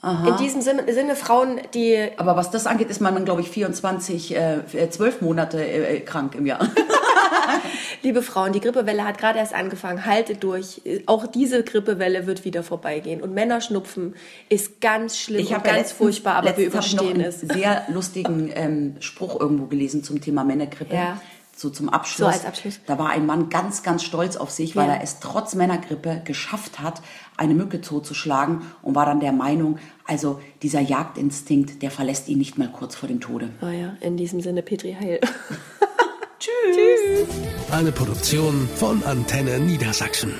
In 0.00 0.36
diesem 0.36 0.60
Sinne, 0.62 1.16
Frauen, 1.16 1.60
die 1.74 1.98
Aber 2.18 2.36
was 2.36 2.52
das 2.52 2.68
angeht, 2.68 2.88
ist 2.88 3.00
man 3.00 3.14
dann, 3.14 3.24
glaube 3.24 3.40
ich, 3.40 3.50
24, 3.50 4.36
äh, 4.36 4.58
äh, 4.72 4.90
12 4.90 5.22
Monate 5.22 5.60
äh, 5.60 5.98
krank 6.00 6.36
im 6.36 6.46
Jahr. 6.46 6.60
Liebe 8.04 8.22
Frauen, 8.22 8.52
die 8.52 8.60
Grippewelle 8.60 9.04
hat 9.04 9.18
gerade 9.18 9.40
erst 9.40 9.54
angefangen. 9.54 10.06
Haltet 10.06 10.44
durch. 10.44 10.82
Auch 11.06 11.26
diese 11.26 11.64
Grippewelle 11.64 12.28
wird 12.28 12.44
wieder 12.44 12.62
vorbeigehen. 12.62 13.20
Und 13.20 13.34
Männerschnupfen 13.34 14.14
ist 14.48 14.80
ganz 14.80 15.18
schlimm 15.18 15.44
und 15.44 15.52
habe 15.52 15.64
ganz 15.64 15.66
ja 15.66 15.78
letztens- 15.82 15.98
furchtbar, 15.98 16.36
aber 16.36 16.56
wir 16.56 16.66
überstehen 16.66 17.10
ich 17.10 17.16
noch 17.16 17.24
es. 17.24 17.42
einen 17.42 17.58
sehr 17.58 17.84
lustigen 17.88 18.52
ähm, 18.54 18.96
Spruch 19.00 19.40
irgendwo 19.40 19.66
gelesen 19.66 20.04
zum 20.04 20.20
Thema 20.20 20.44
Männergrippe. 20.44 20.94
Ja. 20.94 21.20
So 21.60 21.70
zum 21.70 21.88
Abschluss. 21.88 22.18
So 22.18 22.26
als 22.26 22.44
Abschluss. 22.44 22.78
Da 22.86 23.00
war 23.00 23.08
ein 23.10 23.26
Mann 23.26 23.48
ganz, 23.48 23.82
ganz 23.82 24.04
stolz 24.04 24.36
auf 24.36 24.52
sich, 24.52 24.76
weil 24.76 24.86
Ja. 24.86 24.94
er 24.94 25.02
es 25.02 25.18
trotz 25.18 25.56
Männergrippe 25.56 26.22
geschafft 26.24 26.78
hat, 26.78 27.02
eine 27.36 27.52
Mücke 27.54 27.80
totzuschlagen 27.80 28.62
und 28.80 28.94
war 28.94 29.06
dann 29.06 29.18
der 29.18 29.32
Meinung, 29.32 29.80
also 30.06 30.40
dieser 30.62 30.78
Jagdinstinkt, 30.80 31.82
der 31.82 31.90
verlässt 31.90 32.28
ihn 32.28 32.38
nicht 32.38 32.58
mal 32.58 32.70
kurz 32.70 32.94
vor 32.94 33.08
dem 33.08 33.20
Tode. 33.20 33.50
Oh 33.60 33.66
ja, 33.66 33.96
in 34.00 34.16
diesem 34.16 34.40
Sinne, 34.40 34.62
Petri 34.62 34.96
Heil. 35.00 35.18
Tschüss. 36.38 37.26
Eine 37.72 37.90
Produktion 37.90 38.68
von 38.76 39.02
Antenne 39.02 39.58
Niedersachsen. 39.58 40.34